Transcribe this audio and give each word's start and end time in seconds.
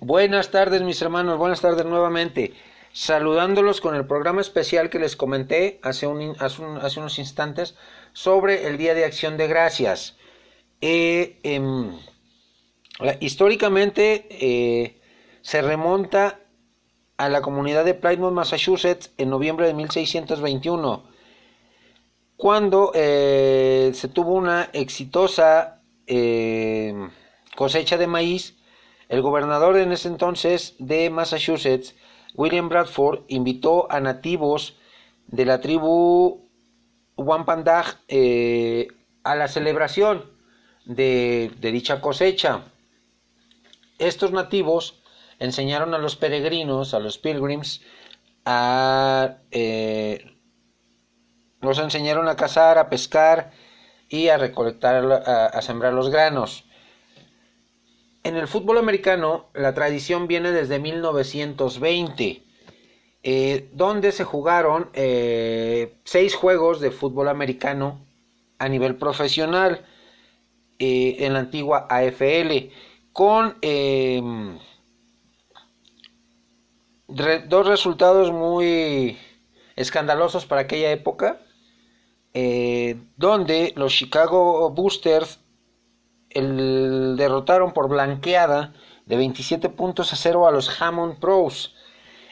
Buenas 0.00 0.50
tardes 0.50 0.82
mis 0.82 1.00
hermanos, 1.00 1.38
buenas 1.38 1.60
tardes 1.60 1.86
nuevamente. 1.86 2.52
Saludándolos 2.92 3.80
con 3.80 3.94
el 3.94 4.06
programa 4.06 4.40
especial 4.40 4.90
que 4.90 4.98
les 4.98 5.16
comenté 5.16 5.80
hace, 5.82 6.06
un, 6.06 6.36
hace, 6.38 6.62
un, 6.62 6.78
hace 6.78 7.00
unos 7.00 7.18
instantes 7.18 7.76
sobre 8.12 8.66
el 8.66 8.78
Día 8.78 8.94
de 8.94 9.04
Acción 9.04 9.36
de 9.36 9.46
Gracias. 9.46 10.16
Eh, 10.80 11.38
eh, 11.44 13.18
históricamente 13.20 14.26
eh, 14.30 15.00
se 15.40 15.62
remonta 15.62 16.40
a 17.16 17.28
la 17.28 17.40
comunidad 17.40 17.84
de 17.84 17.94
Plymouth, 17.94 18.32
Massachusetts, 18.32 19.12
en 19.16 19.30
noviembre 19.30 19.66
de 19.66 19.74
1621, 19.74 21.04
cuando 22.36 22.92
eh, 22.94 23.92
se 23.94 24.08
tuvo 24.08 24.34
una 24.34 24.68
exitosa 24.72 25.80
cosecha 27.56 27.96
de 27.96 28.06
maíz. 28.06 28.55
El 29.08 29.22
gobernador 29.22 29.76
en 29.76 29.92
ese 29.92 30.08
entonces 30.08 30.74
de 30.78 31.10
Massachusetts, 31.10 31.94
William 32.34 32.68
Bradford, 32.68 33.20
invitó 33.28 33.90
a 33.90 34.00
nativos 34.00 34.76
de 35.28 35.44
la 35.44 35.60
tribu 35.60 36.48
Wampanoag 37.16 37.98
eh, 38.08 38.88
a 39.24 39.34
la 39.36 39.48
celebración 39.48 40.24
de, 40.84 41.50
dicha 41.60 42.00
cosecha. 42.00 42.62
Estos 43.98 44.32
nativos 44.32 45.02
enseñaron 45.38 45.94
a 45.94 45.98
los 45.98 46.16
peregrinos, 46.16 46.94
a 46.94 47.00
los 47.00 47.18
pilgrims, 47.18 47.82
a 48.44 49.38
eh, 49.50 50.36
los 51.60 51.78
enseñaron 51.78 52.28
a 52.28 52.36
cazar, 52.36 52.78
a 52.78 52.88
pescar 52.88 53.50
y 54.08 54.28
a 54.28 54.38
recolectar, 54.38 55.04
a, 55.26 55.62
sembrar 55.62 55.92
los 55.92 56.10
granos. 56.10 56.65
En 58.26 58.36
el 58.36 58.48
fútbol 58.48 58.78
americano, 58.78 59.46
la 59.54 59.72
tradición 59.72 60.26
viene 60.26 60.50
desde 60.50 60.80
1920, 60.80 62.42
eh, 63.22 63.70
donde 63.72 64.10
se 64.10 64.24
jugaron 64.24 64.90
eh, 64.94 65.94
seis 66.02 66.34
juegos 66.34 66.80
de 66.80 66.90
fútbol 66.90 67.28
americano 67.28 68.04
a 68.58 68.68
nivel 68.68 68.96
profesional 68.96 69.84
eh, 70.80 71.18
en 71.20 71.34
la 71.34 71.38
antigua 71.38 71.86
AFL, 71.88 72.72
con 73.12 73.60
dos 77.06 77.66
resultados 77.68 78.32
muy 78.32 79.16
escandalosos 79.76 80.46
para 80.46 80.62
aquella 80.62 80.90
época, 80.90 81.42
donde 82.34 83.72
los 83.76 83.92
Chicago 83.92 84.68
Boosters 84.70 85.38
el, 86.36 87.16
derrotaron 87.16 87.72
por 87.72 87.88
blanqueada 87.88 88.72
de 89.06 89.16
27 89.16 89.68
puntos 89.70 90.12
a 90.12 90.16
0 90.16 90.46
a 90.46 90.50
los 90.50 90.80
Hammond 90.80 91.18
Pros 91.18 91.74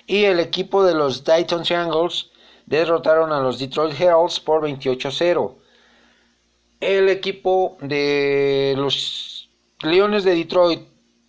y 0.07 0.25
el 0.25 0.41
equipo 0.41 0.85
de 0.85 0.95
los 0.95 1.25
Dayton 1.25 1.63
Triangles 1.63 2.31
derrotaron 2.67 3.33
a 3.33 3.41
los 3.41 3.59
Detroit 3.59 3.99
Heralds 3.99 4.41
por 4.41 4.63
28 4.63 5.09
a 5.09 5.11
0. 5.11 5.59
El 6.81 7.09
equipo 7.09 7.77
de 7.81 8.75
los 8.77 9.49
Leones 9.83 10.25
de 10.25 10.35
Detroit 10.35 10.81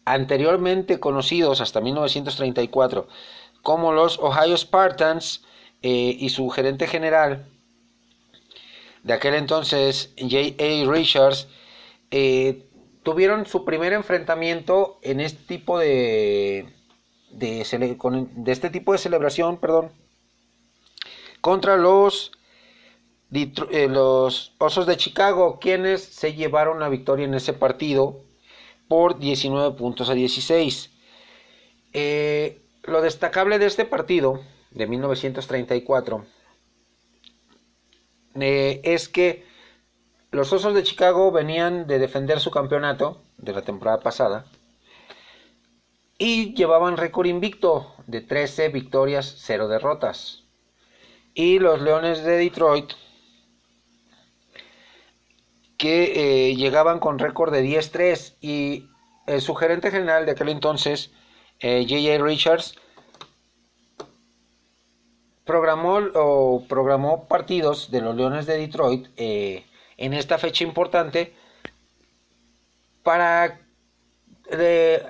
anteriormente 0.06 1.00
conocidos 1.00 1.62
hasta 1.62 1.82
1934 1.82 3.08
como 3.62 3.92
los 3.92 4.20
Ohio 4.20 4.56
Spartans 4.58 5.44
eh, 5.82 6.16
y 6.20 6.30
su 6.30 6.50
gerente 6.50 6.88
general 6.88 7.46
de 9.06 9.14
aquel 9.14 9.36
entonces, 9.36 10.12
J.A. 10.18 10.92
Richards, 10.92 11.48
eh, 12.18 12.70
tuvieron 13.04 13.46
su 13.46 13.66
primer 13.66 13.92
enfrentamiento 13.92 15.00
en 15.02 15.20
este 15.20 15.44
tipo 15.44 15.78
de, 15.78 16.66
de, 17.30 17.60
este 17.60 18.70
tipo 18.70 18.94
de 18.94 18.98
celebración, 18.98 19.58
perdón, 19.58 19.92
contra 21.42 21.76
los, 21.76 22.32
eh, 23.34 23.90
los 23.90 24.54
Osos 24.60 24.88
de 24.88 24.96
Chicago, 24.96 25.60
quienes 25.60 26.06
se 26.06 26.34
llevaron 26.34 26.80
la 26.80 26.88
victoria 26.88 27.26
en 27.26 27.34
ese 27.34 27.52
partido 27.52 28.22
por 28.88 29.20
19 29.20 29.76
puntos 29.76 30.10
a 30.10 30.14
16. 30.14 30.92
Eh, 31.92 32.62
lo 32.84 33.02
destacable 33.02 33.60
de 33.60 33.66
este 33.66 33.84
partido 33.84 34.42
de 34.72 34.88
1934 34.88 36.26
eh, 38.36 38.80
es 38.86 39.10
que 39.10 39.44
los 40.32 40.52
Osos 40.54 40.74
de 40.74 40.84
Chicago 40.84 41.32
venían 41.32 41.88
de 41.88 42.00
defender 42.00 42.40
su 42.40 42.52
campeonato 42.52 43.22
de 43.38 43.54
la 43.54 43.62
temporada 43.62 44.00
pasada 44.00 44.46
y 46.18 46.54
llevaban 46.54 46.98
récord 46.98 47.28
invicto 47.28 47.94
de 48.08 48.22
13 48.22 48.70
victorias, 48.70 49.36
0 49.40 49.68
derrotas. 49.68 50.44
Y 51.34 51.60
los 51.60 51.82
Leones 51.82 52.24
de 52.24 52.38
Detroit 52.38 52.94
que 55.78 56.50
eh, 56.50 56.56
llegaban 56.56 57.00
con 57.00 57.20
récord 57.20 57.52
de 57.52 57.64
10-3 57.64 58.36
y 58.40 58.90
el 59.28 59.42
su 59.42 59.56
gerente 59.56 59.92
general 59.92 60.26
de 60.26 60.32
aquel 60.32 60.50
entonces, 60.50 61.12
eh, 61.60 61.86
J.J. 61.88 62.24
Richards, 62.24 62.76
programó 65.44 66.00
o 66.16 66.64
programó 66.68 67.28
partidos 67.28 67.92
de 67.92 68.02
los 68.02 68.16
Leones 68.16 68.46
de 68.46 68.58
Detroit 68.58 69.08
eh, 69.18 69.66
en 69.98 70.14
esta 70.14 70.38
fecha 70.38 70.64
importante 70.64 71.34
para 73.04 73.62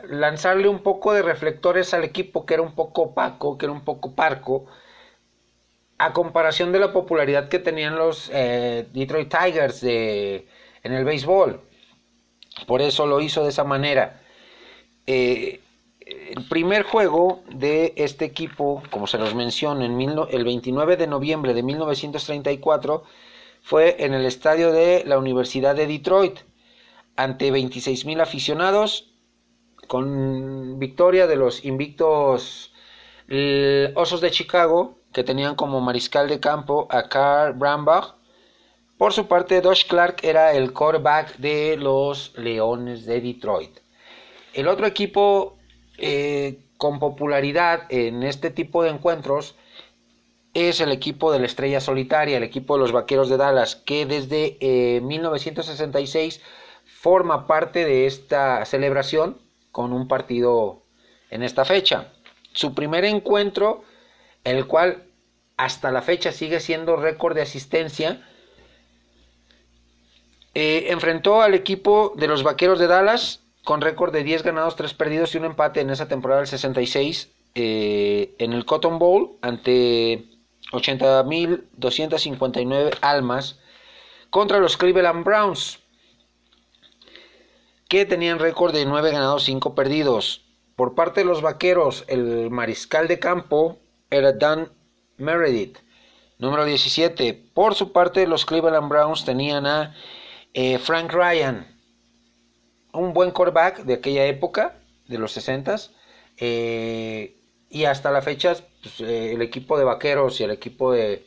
lanzarle 0.09 0.67
un 0.67 0.79
poco 0.79 1.13
de 1.13 1.21
reflectores 1.21 1.93
al 1.93 2.03
equipo 2.03 2.45
que 2.45 2.53
era 2.53 2.63
un 2.63 2.73
poco 2.73 3.03
opaco, 3.03 3.57
que 3.57 3.65
era 3.65 3.73
un 3.73 3.83
poco 3.83 4.15
parco, 4.15 4.65
a 5.97 6.13
comparación 6.13 6.71
de 6.71 6.79
la 6.79 6.91
popularidad 6.91 7.49
que 7.49 7.59
tenían 7.59 7.95
los 7.95 8.29
eh, 8.33 8.87
Detroit 8.93 9.33
Tigers 9.33 9.81
de, 9.81 10.47
en 10.83 10.93
el 10.93 11.05
béisbol. 11.05 11.61
Por 12.67 12.81
eso 12.81 13.05
lo 13.05 13.21
hizo 13.21 13.43
de 13.43 13.49
esa 13.49 13.63
manera. 13.63 14.21
Eh, 15.07 15.61
el 16.05 16.47
primer 16.47 16.83
juego 16.83 17.41
de 17.49 17.93
este 17.95 18.25
equipo, 18.25 18.83
como 18.91 19.07
se 19.07 19.17
los 19.17 19.33
menciono, 19.35 19.83
en 19.83 19.97
mil, 19.97 20.13
el 20.29 20.43
29 20.43 20.97
de 20.97 21.07
noviembre 21.07 21.53
de 21.53 21.63
1934, 21.63 23.03
fue 23.65 23.95
en 24.05 24.13
el 24.13 24.27
estadio 24.27 24.71
de 24.71 25.03
la 25.07 25.17
Universidad 25.17 25.75
de 25.75 25.87
Detroit, 25.87 26.37
ante 27.15 27.51
26.000 27.51 28.21
aficionados, 28.21 29.11
con 29.87 30.77
victoria 30.77 31.25
de 31.25 31.35
los 31.35 31.65
invictos 31.65 32.71
Osos 33.95 34.21
de 34.21 34.29
Chicago, 34.29 34.99
que 35.11 35.23
tenían 35.23 35.55
como 35.55 35.81
mariscal 35.81 36.29
de 36.29 36.39
campo 36.39 36.87
a 36.91 37.09
Carl 37.09 37.53
Brambach. 37.53 38.13
Por 38.99 39.13
su 39.13 39.27
parte, 39.27 39.61
Dosh 39.61 39.87
Clark 39.87 40.17
era 40.21 40.53
el 40.53 40.71
quarterback 40.71 41.37
de 41.37 41.75
los 41.75 42.37
Leones 42.37 43.07
de 43.07 43.19
Detroit. 43.19 43.79
El 44.53 44.67
otro 44.67 44.85
equipo 44.85 45.57
eh, 45.97 46.59
con 46.77 46.99
popularidad 46.99 47.87
en 47.89 48.21
este 48.21 48.51
tipo 48.51 48.83
de 48.83 48.91
encuentros 48.91 49.55
es 50.55 50.79
el 50.79 50.91
equipo 50.91 51.31
de 51.31 51.39
la 51.39 51.45
Estrella 51.45 51.81
Solitaria, 51.81 52.37
el 52.37 52.43
equipo 52.43 52.75
de 52.75 52.79
los 52.79 52.93
Vaqueros 52.93 53.29
de 53.29 53.37
Dallas, 53.37 53.75
que 53.75 54.05
desde 54.05 54.57
eh, 54.61 55.01
1966 55.01 56.41
forma 56.85 57.45
parte 57.45 57.83
de 57.85 58.07
esta 58.07 58.63
celebración 58.65 59.37
con 59.71 59.91
un 59.91 60.07
partido 60.07 60.83
en 61.29 61.43
esta 61.43 61.65
fecha. 61.65 62.13
Su 62.53 62.73
primer 62.73 63.03
encuentro, 63.03 63.83
el 64.45 64.65
cual 64.65 65.03
hasta 65.57 65.91
la 65.91 66.01
fecha 66.01 66.31
sigue 66.31 66.61
siendo 66.61 66.95
récord 66.95 67.35
de 67.35 67.41
asistencia, 67.41 68.25
eh, 70.53 70.85
enfrentó 70.89 71.41
al 71.41 71.53
equipo 71.53 72.13
de 72.15 72.27
los 72.27 72.43
Vaqueros 72.43 72.79
de 72.79 72.87
Dallas 72.87 73.41
con 73.65 73.81
récord 73.81 74.13
de 74.13 74.23
10 74.23 74.43
ganados, 74.43 74.77
3 74.77 74.93
perdidos 74.93 75.35
y 75.35 75.37
un 75.37 75.45
empate 75.45 75.81
en 75.81 75.89
esa 75.89 76.07
temporada 76.07 76.39
del 76.39 76.47
66 76.47 77.29
eh, 77.55 78.35
en 78.37 78.53
el 78.53 78.63
Cotton 78.63 78.99
Bowl 78.99 79.37
ante 79.41 80.34
80.259 80.71 82.97
almas 83.01 83.59
contra 84.29 84.59
los 84.59 84.77
Cleveland 84.77 85.23
Browns 85.23 85.79
que 87.87 88.05
tenían 88.05 88.39
récord 88.39 88.73
de 88.73 88.85
9 88.85 89.11
ganados, 89.11 89.43
5 89.43 89.75
perdidos. 89.75 90.41
Por 90.75 90.95
parte 90.95 91.21
de 91.21 91.25
los 91.25 91.41
vaqueros, 91.41 92.03
el 92.07 92.49
mariscal 92.49 93.07
de 93.07 93.19
campo 93.19 93.77
era 94.09 94.33
Dan 94.33 94.71
Meredith, 95.17 95.77
número 96.37 96.65
17. 96.65 97.33
Por 97.53 97.75
su 97.75 97.93
parte, 97.93 98.27
los 98.27 98.45
Cleveland 98.45 98.89
Browns 98.89 99.23
tenían 99.23 99.65
a 99.65 99.95
eh, 100.53 100.79
Frank 100.79 101.13
Ryan, 101.13 101.65
un 102.91 103.13
buen 103.13 103.31
quarterback 103.31 103.83
de 103.83 103.93
aquella 103.93 104.25
época, 104.25 104.77
de 105.07 105.17
los 105.17 105.31
60 105.33 105.75
eh, 106.37 107.37
y 107.69 107.85
hasta 107.85 108.11
la 108.11 108.21
fecha, 108.21 108.55
pues, 108.85 109.01
eh, 109.01 109.33
el 109.33 109.41
equipo 109.41 109.79
de 109.79 109.83
vaqueros 109.83 110.39
y 110.39 110.43
el 110.43 110.51
equipo 110.51 110.91
de 110.91 111.25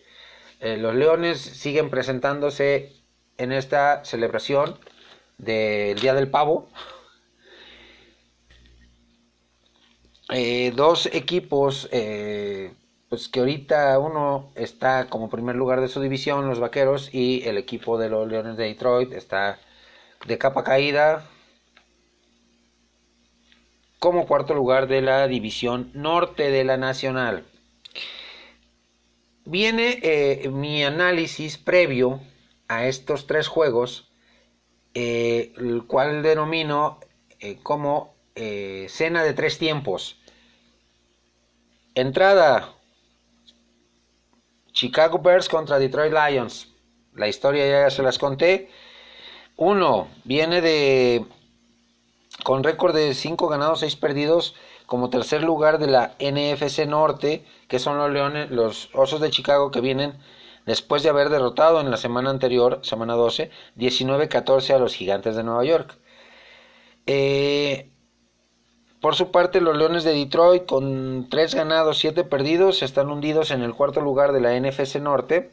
eh, 0.61 0.77
los 0.77 0.95
leones 0.95 1.41
siguen 1.41 1.91
presentándose 1.91 2.93
en 3.37 3.51
esta 3.51 4.05
celebración 4.05 4.77
del 5.39 5.99
Día 5.99 6.15
del 6.15 6.31
Pavo. 6.31 6.69
eh, 10.31 10.73
dos 10.77 11.07
equipos, 11.07 11.89
pues 13.09 13.29
que 13.29 13.41
ahorita 13.41 13.99
uno 13.99 14.53
está 14.55 15.09
como 15.09 15.31
primer 15.31 15.57
lugar 15.57 15.81
de 15.81 15.89
su 15.89 16.01
división, 16.01 16.47
los 16.49 16.61
Vaqueros, 16.61 17.13
y 17.13 17.43
el 17.49 17.59
equipo 17.59 17.99
de 17.99 18.11
los 18.11 18.29
Leones 18.29 18.57
de 18.57 18.65
Detroit 18.65 19.13
está 19.13 19.59
de 20.27 20.39
capa 20.39 20.63
caída 20.63 21.25
como 23.99 24.27
cuarto 24.27 24.55
lugar 24.55 24.87
de 24.89 25.03
la 25.03 25.27
división 25.29 25.91
norte 25.95 26.51
de 26.51 26.65
la 26.65 26.77
Nacional. 26.77 27.45
Viene 29.45 29.99
eh, 30.03 30.49
mi 30.51 30.85
análisis 30.85 31.59
previo 31.59 32.21
a 32.69 32.87
estos 32.87 33.27
tres 33.27 33.49
juegos, 33.49 34.11
el 34.95 35.85
cual 35.87 36.23
denomino 36.23 36.99
como 37.63 38.15
cena 38.89 39.23
de 39.23 39.33
tres 39.33 39.57
tiempos. 39.57 40.19
Entrada. 41.95 42.75
Chicago 44.73 45.19
Bears 45.19 45.49
contra 45.49 45.81
Detroit 45.81 46.13
Lions. 46.13 46.69
La 47.15 47.27
historia 47.27 47.69
ya 47.69 47.91
se 47.91 48.05
las 48.05 48.19
conté. 48.19 48.71
Uno 49.57 50.09
viene 50.23 50.61
de 50.61 51.25
con 52.49 52.65
récord 52.65 52.95
de 52.95 53.13
5 53.13 53.47
ganados, 53.49 53.81
6 53.81 53.97
perdidos, 53.97 54.55
como 54.87 55.11
tercer 55.11 55.43
lugar 55.43 55.79
de 55.79 55.87
la 55.87 56.15
NFC 56.19 56.87
Norte, 56.87 57.45
que 57.69 57.79
son 57.79 57.99
los 57.99 58.11
Leones, 58.11 58.51
los 58.51 58.89
Osos 58.95 59.21
de 59.21 59.29
Chicago 59.29 59.71
que 59.71 59.83
vienen 59.83 60.15
después 60.65 61.03
de 61.03 61.11
haber 61.11 61.29
derrotado 61.29 61.79
en 61.83 61.91
la 61.91 61.99
semana 61.99 62.31
anterior, 62.31 62.81
semana 62.81 63.17
12, 63.17 63.51
19-14 63.77 64.75
a 64.75 64.79
los 64.79 64.95
Gigantes 64.95 65.37
de 65.37 65.43
Nueva 65.45 65.63
York. 65.63 65.99
Eh, 67.05 67.91
por 69.03 69.15
su 69.15 69.31
parte, 69.31 69.61
los 69.61 69.77
Leones 69.77 70.05
de 70.05 70.15
Detroit, 70.15 70.65
con 70.65 71.29
3 71.29 71.55
ganados, 71.55 71.99
7 71.99 72.25
perdidos, 72.25 72.83
están 72.83 73.11
hundidos 73.11 73.51
en 73.51 73.61
el 73.61 73.75
cuarto 73.75 74.01
lugar 74.01 74.33
de 74.33 74.41
la 74.41 74.59
NFC 74.59 74.97
Norte. 75.03 75.53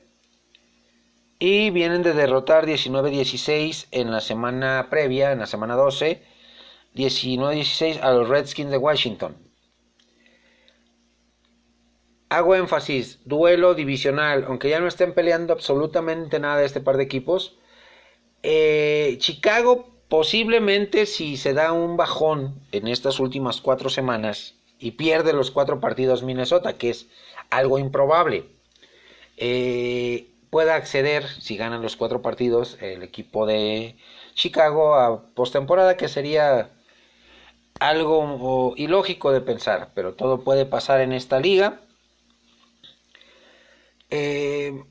Y 1.39 1.71
vienen 1.71 2.03
de 2.03 2.13
derrotar 2.13 2.65
19-16 2.65 3.87
en 3.91 4.11
la 4.11 4.21
semana 4.21 4.87
previa, 4.89 5.33
en 5.33 5.39
la 5.39 5.45
semana 5.45 5.75
12, 5.75 6.34
19-16 6.95 8.01
a 8.01 8.11
los 8.11 8.29
Redskins 8.29 8.71
de 8.71 8.77
Washington. 8.77 9.37
Hago 12.29 12.55
énfasis, 12.55 13.19
duelo 13.25 13.75
divisional, 13.75 14.45
aunque 14.47 14.69
ya 14.69 14.79
no 14.79 14.87
estén 14.87 15.13
peleando 15.13 15.53
absolutamente 15.53 16.39
nada 16.39 16.63
este 16.63 16.81
par 16.81 16.97
de 16.97 17.03
equipos. 17.03 17.57
Eh, 18.41 19.17
Chicago 19.19 19.95
Posiblemente 20.07 21.07
si 21.07 21.35
se 21.35 21.53
da 21.53 21.73
un 21.73 21.97
bajón 21.97 22.61
en 22.71 22.87
estas 22.87 23.19
últimas 23.19 23.59
cuatro 23.59 23.89
semanas 23.89 24.53
y 24.77 24.91
pierde 24.91 25.33
los 25.33 25.49
cuatro 25.49 25.79
partidos 25.79 26.21
Minnesota, 26.21 26.77
que 26.77 26.91
es 26.91 27.07
algo 27.49 27.79
improbable, 27.79 28.45
eh, 29.37 30.29
pueda 30.51 30.75
acceder, 30.75 31.27
si 31.27 31.57
ganan 31.57 31.81
los 31.81 31.95
cuatro 31.95 32.21
partidos, 32.21 32.77
el 32.81 33.01
equipo 33.01 33.47
de 33.47 33.97
Chicago 34.35 34.93
a 34.93 35.33
postemporada, 35.33 35.97
que 35.97 36.07
sería 36.07 36.69
algo 37.79 38.73
ilógico 38.77 39.31
de 39.31 39.41
pensar, 39.41 39.91
pero 39.93 40.13
todo 40.13 40.43
puede 40.43 40.65
pasar 40.65 41.01
en 41.01 41.11
esta 41.11 41.39
liga. 41.39 41.81
Eh, 44.09 44.83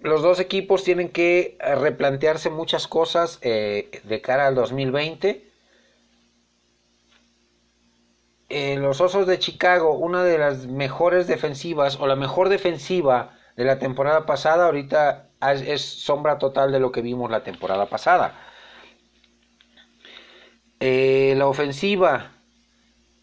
los 0.00 0.22
dos 0.22 0.40
equipos 0.40 0.84
tienen 0.84 1.10
que 1.10 1.58
replantearse 1.60 2.50
muchas 2.50 2.86
cosas 2.88 3.38
eh, 3.42 4.00
de 4.04 4.20
cara 4.20 4.46
al 4.46 4.54
2020. 4.54 5.50
Eh, 8.50 8.76
los 8.76 9.00
Osos 9.00 9.26
de 9.26 9.38
Chicago, 9.38 9.94
una 9.94 10.22
de 10.22 10.38
las 10.38 10.66
mejores 10.66 11.26
defensivas 11.26 11.98
o 11.98 12.06
la 12.06 12.16
mejor 12.16 12.50
defensiva 12.50 13.38
de 13.56 13.64
la 13.64 13.78
temporada 13.78 14.26
pasada, 14.26 14.66
ahorita 14.66 15.30
es 15.66 15.82
sombra 15.82 16.38
total 16.38 16.70
de 16.70 16.80
lo 16.80 16.92
que 16.92 17.02
vimos 17.02 17.30
la 17.30 17.42
temporada 17.42 17.86
pasada. 17.86 18.34
La 21.36 21.46
ofensiva, 21.46 22.32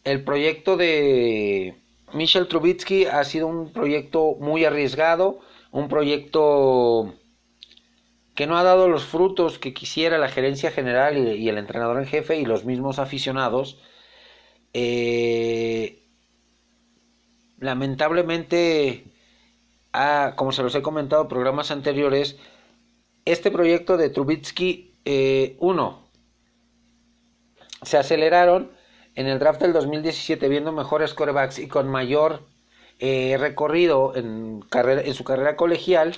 el 0.04 0.24
proyecto 0.24 0.78
de 0.78 1.75
Michel 2.13 2.48
Trubitsky 2.48 3.06
ha 3.06 3.24
sido 3.24 3.48
un 3.48 3.72
proyecto 3.72 4.36
muy 4.40 4.66
arriesgado 4.66 5.42
un 5.72 5.88
proyecto 5.88 7.16
que 8.36 8.48
no 8.48 8.58
ha 8.58 8.63
dado 8.63 8.88
los 8.88 9.06
frutos 9.06 9.58
que 9.58 9.74
quisiera 9.74 10.18
la 10.18 10.30
gerencia 10.30 10.72
general 10.72 11.18
y, 11.18 11.50
el 11.50 11.58
entrenador 11.58 11.98
en 11.98 12.08
jefe 12.08 12.38
y 12.38 12.46
los 12.46 12.66
mismos 12.66 13.00
aficionados. 13.00 13.78
Eh, 14.74 16.04
lamentablemente, 17.60 19.06
como 20.36 20.52
se 20.52 20.63
los 20.63 20.75
he 20.75 20.81
comentado 20.81 21.24
en 21.24 21.28
programas 21.28 21.72
anteriores, 21.72 22.38
este 23.25 23.52
proyecto 23.52 23.98
de 23.98 24.10
Trubitsky, 24.10 24.96
eh, 25.06 25.56
uno, 25.60 26.00
se 27.81 27.98
aceleraron 27.98 28.72
en 29.16 29.28
el 29.28 29.39
draft 29.39 29.62
del 29.62 29.74
2017 29.74 30.48
viendo 30.48 30.72
mejores 30.72 31.13
corebacks 31.13 31.60
y 31.60 31.68
con 31.68 31.88
mayor 31.88 32.44
eh, 33.00 33.38
recorrido 33.39 34.16
en, 34.16 34.62
carrera, 34.62 35.01
en 35.01 35.13
su 35.13 35.24
carrera 35.24 35.56
colegial 35.56 36.16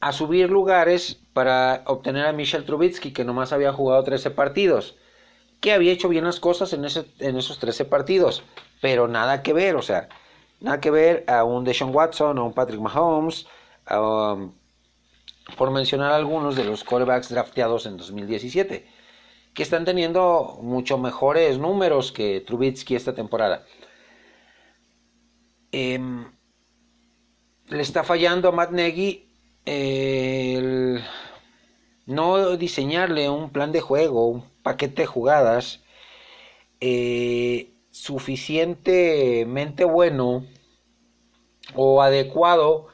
a 0.00 0.12
subir 0.12 0.50
lugares 0.50 1.20
para 1.32 1.82
obtener 1.86 2.26
a 2.26 2.32
Michel 2.32 2.64
Trubitsky, 2.64 3.12
que 3.12 3.24
nomás 3.24 3.52
había 3.52 3.72
jugado 3.72 4.02
13 4.02 4.30
partidos, 4.30 4.96
que 5.60 5.72
había 5.72 5.92
hecho 5.92 6.08
bien 6.08 6.24
las 6.24 6.40
cosas 6.40 6.72
en, 6.72 6.84
en 7.18 7.36
esos 7.36 7.58
13 7.58 7.84
partidos, 7.84 8.42
pero 8.80 9.08
nada 9.08 9.42
que 9.42 9.52
ver, 9.52 9.76
o 9.76 9.82
sea, 9.82 10.08
nada 10.60 10.80
que 10.80 10.90
ver 10.90 11.24
a 11.28 11.44
un 11.44 11.64
Deshaun 11.64 11.94
Watson, 11.94 12.38
a 12.38 12.42
un 12.42 12.54
Patrick 12.54 12.80
Mahomes, 12.80 13.46
um, 13.90 14.52
por 15.56 15.70
mencionar 15.70 16.12
algunos 16.12 16.56
de 16.56 16.64
los 16.64 16.82
quarterbacks 16.82 17.28
drafteados 17.28 17.86
en 17.86 17.98
2017, 17.98 18.86
que 19.60 19.64
están 19.64 19.84
teniendo 19.84 20.58
mucho 20.62 20.96
mejores 20.96 21.58
números 21.58 22.12
que 22.12 22.40
Trubitsky 22.40 22.96
esta 22.96 23.14
temporada. 23.14 23.66
Em, 25.70 26.24
le 27.68 27.82
está 27.82 28.02
fallando 28.02 28.48
a 28.48 28.52
Matt 28.52 28.70
Nagy 28.70 29.28
el 29.66 31.04
no 32.06 32.56
diseñarle 32.56 33.28
un 33.28 33.50
plan 33.50 33.70
de 33.70 33.82
juego, 33.82 34.28
un 34.28 34.44
paquete 34.62 35.02
de 35.02 35.06
jugadas 35.06 35.82
eh, 36.80 37.74
suficientemente 37.90 39.84
bueno 39.84 40.46
o 41.74 42.00
adecuado 42.00 42.86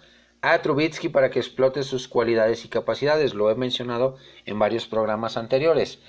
a 0.42 0.60
Trubitsky 0.62 1.10
para 1.10 1.30
que 1.30 1.38
explote 1.38 1.84
sus 1.84 2.08
cualidades 2.08 2.64
y 2.64 2.68
capacidades. 2.68 3.34
Lo 3.34 3.52
he 3.52 3.54
mencionado 3.54 4.16
en 4.46 4.58
varios 4.58 4.88
programas 4.88 5.36
anteriores. 5.36 6.00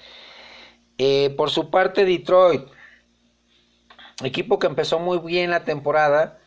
Eh, 0.97 1.33
por 1.37 1.49
su 1.51 1.69
parte, 1.69 2.05
Detroit, 2.05 2.63
equipo 4.23 4.57
que 4.59 4.67
empezó 4.67 4.99
muy 4.99 5.19
bien 5.19 5.51
la 5.51 5.63
temporada, 5.63 6.39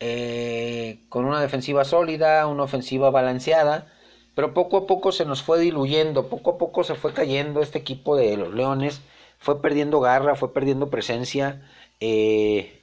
eh, 0.00 1.00
con 1.08 1.24
una 1.24 1.40
defensiva 1.40 1.84
sólida, 1.84 2.46
una 2.46 2.64
ofensiva 2.64 3.10
balanceada, 3.10 3.90
pero 4.34 4.52
poco 4.52 4.76
a 4.78 4.86
poco 4.86 5.12
se 5.12 5.24
nos 5.24 5.42
fue 5.42 5.58
diluyendo, 5.60 6.28
poco 6.28 6.52
a 6.52 6.58
poco 6.58 6.84
se 6.84 6.94
fue 6.94 7.14
cayendo 7.14 7.62
este 7.62 7.78
equipo 7.78 8.16
de 8.16 8.36
los 8.36 8.52
Leones, 8.52 9.00
fue 9.38 9.62
perdiendo 9.62 10.00
garra, 10.00 10.34
fue 10.34 10.52
perdiendo 10.52 10.90
presencia. 10.90 11.66
Eh, 12.00 12.82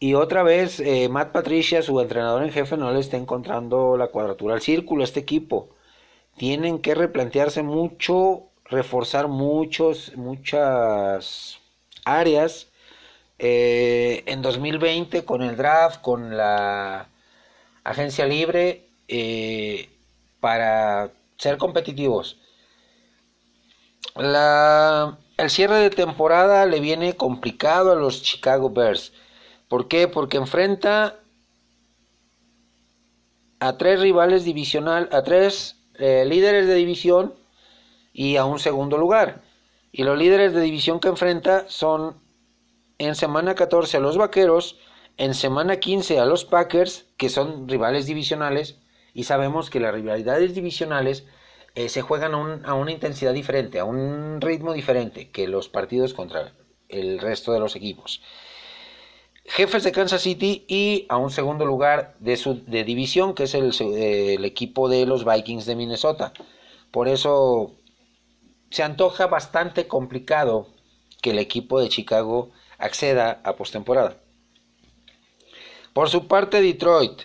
y 0.00 0.14
otra 0.14 0.42
vez, 0.42 0.82
Matt 1.10 1.32
Patricia, 1.32 1.82
su 1.82 2.00
entrenador 2.00 2.44
en 2.44 2.52
jefe, 2.52 2.76
no 2.76 2.92
le 2.92 3.00
está 3.00 3.16
encontrando 3.16 3.96
la 3.96 4.08
cuadratura 4.08 4.54
al 4.54 4.62
círculo 4.62 5.02
a 5.02 5.04
este 5.04 5.20
equipo. 5.20 5.70
Tienen 6.36 6.78
que 6.78 6.94
replantearse 6.94 7.62
mucho, 7.64 8.48
reforzar 8.70 9.28
muchos, 9.28 10.16
muchas 10.16 11.58
áreas 12.04 12.68
eh, 13.38 14.24
en 14.26 14.42
2020 14.42 15.24
con 15.24 15.42
el 15.42 15.56
draft, 15.56 16.00
con 16.02 16.36
la 16.36 17.08
agencia 17.84 18.26
libre, 18.26 18.84
eh, 19.08 19.88
para 20.40 21.10
ser 21.36 21.56
competitivos. 21.58 22.38
el 24.16 25.50
cierre 25.50 25.76
de 25.76 25.90
temporada 25.90 26.66
le 26.66 26.80
viene 26.80 27.16
complicado 27.16 27.92
a 27.92 27.94
los 27.94 28.22
Chicago 28.22 28.70
Bears. 28.70 29.12
¿Por 29.68 29.86
qué? 29.88 30.08
Porque 30.08 30.36
enfrenta 30.38 31.20
a 33.60 33.76
tres 33.76 34.00
rivales 34.00 34.44
divisional, 34.44 35.08
a 35.12 35.22
tres 35.22 35.76
eh, 35.94 36.24
líderes 36.26 36.66
de 36.66 36.74
división 36.74 37.34
y 38.18 38.36
a 38.36 38.44
un 38.44 38.58
segundo 38.58 38.98
lugar. 38.98 39.42
Y 39.92 40.02
los 40.02 40.18
líderes 40.18 40.52
de 40.52 40.60
división 40.60 40.98
que 40.98 41.06
enfrenta 41.06 41.66
son 41.68 42.16
en 42.98 43.14
semana 43.14 43.54
14 43.54 43.98
a 43.98 44.00
los 44.00 44.18
Vaqueros, 44.18 44.76
en 45.18 45.34
semana 45.34 45.76
15 45.78 46.18
a 46.18 46.26
los 46.26 46.44
Packers, 46.44 47.06
que 47.16 47.28
son 47.28 47.68
rivales 47.68 48.06
divisionales, 48.06 48.80
y 49.14 49.22
sabemos 49.22 49.70
que 49.70 49.78
las 49.78 49.94
rivalidades 49.94 50.52
divisionales 50.52 51.26
eh, 51.76 51.88
se 51.88 52.02
juegan 52.02 52.34
a, 52.34 52.74
una 52.74 52.90
intensidad 52.90 53.32
diferente, 53.32 53.78
a 53.78 53.84
un 53.84 54.40
ritmo 54.40 54.72
diferente 54.72 55.30
que 55.30 55.46
los 55.46 55.68
partidos 55.68 56.12
contra 56.12 56.54
el 56.88 57.20
resto 57.20 57.52
de 57.52 57.60
los 57.60 57.76
equipos. 57.76 58.20
Jefes 59.44 59.84
de 59.84 59.92
Kansas 59.92 60.22
City 60.22 60.64
y 60.66 61.06
a 61.08 61.18
un 61.18 61.30
segundo 61.30 61.64
lugar 61.64 62.16
de, 62.18 62.36
su, 62.36 62.64
de 62.64 62.82
división, 62.82 63.34
que 63.34 63.44
es 63.44 63.54
el, 63.54 63.72
el 63.80 64.44
equipo 64.44 64.88
de 64.88 65.06
los 65.06 65.24
Vikings 65.24 65.66
de 65.66 65.76
Minnesota. 65.76 66.32
Por 66.90 67.06
eso 67.06 67.78
se 68.70 68.82
antoja 68.82 69.26
bastante 69.26 69.86
complicado 69.86 70.68
que 71.22 71.30
el 71.30 71.38
equipo 71.38 71.80
de 71.80 71.88
Chicago 71.88 72.50
acceda 72.78 73.40
a 73.44 73.56
postemporada. 73.56 74.16
Por 75.92 76.08
su 76.08 76.28
parte, 76.28 76.60
Detroit 76.60 77.22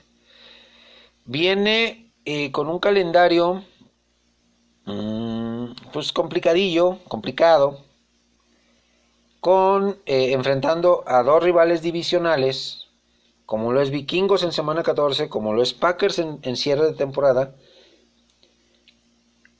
viene 1.25 2.11
eh, 2.25 2.51
con 2.51 2.69
un 2.69 2.79
calendario 2.79 3.63
mm, 4.85 5.65
pues 5.91 6.11
complicadillo, 6.11 6.99
complicado, 7.07 7.83
con 9.39 9.99
eh, 10.05 10.31
enfrentando 10.31 11.03
a 11.05 11.21
dos 11.21 11.43
rivales 11.43 11.81
divisionales, 11.81 12.87
como 13.45 13.73
lo 13.73 13.81
es 13.81 13.91
Vikingos 13.91 14.43
en 14.43 14.53
semana 14.53 14.83
14, 14.83 15.29
como 15.29 15.53
lo 15.53 15.61
es 15.61 15.73
Packers 15.73 16.17
en 16.19 16.55
cierre 16.55 16.85
de 16.85 16.93
temporada, 16.93 17.53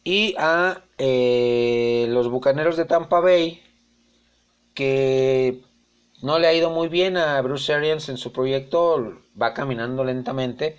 y 0.03 0.36
a 0.38 0.83
eh, 0.98 2.07
los 2.10 2.29
Bucaneros 2.29 2.77
de 2.77 2.86
Tampa 2.86 3.19
Bay, 3.19 3.62
que 4.74 5.62
no 6.22 6.39
le 6.39 6.48
ha 6.48 6.53
ido 6.53 6.69
muy 6.69 6.88
bien 6.88 7.17
a 7.17 7.41
Bruce 7.41 7.74
Arians 7.74 8.10
en 8.10 8.17
su 8.17 8.31
proyecto, 8.31 9.22
va 9.39 9.53
caminando 9.53 10.03
lentamente, 10.03 10.77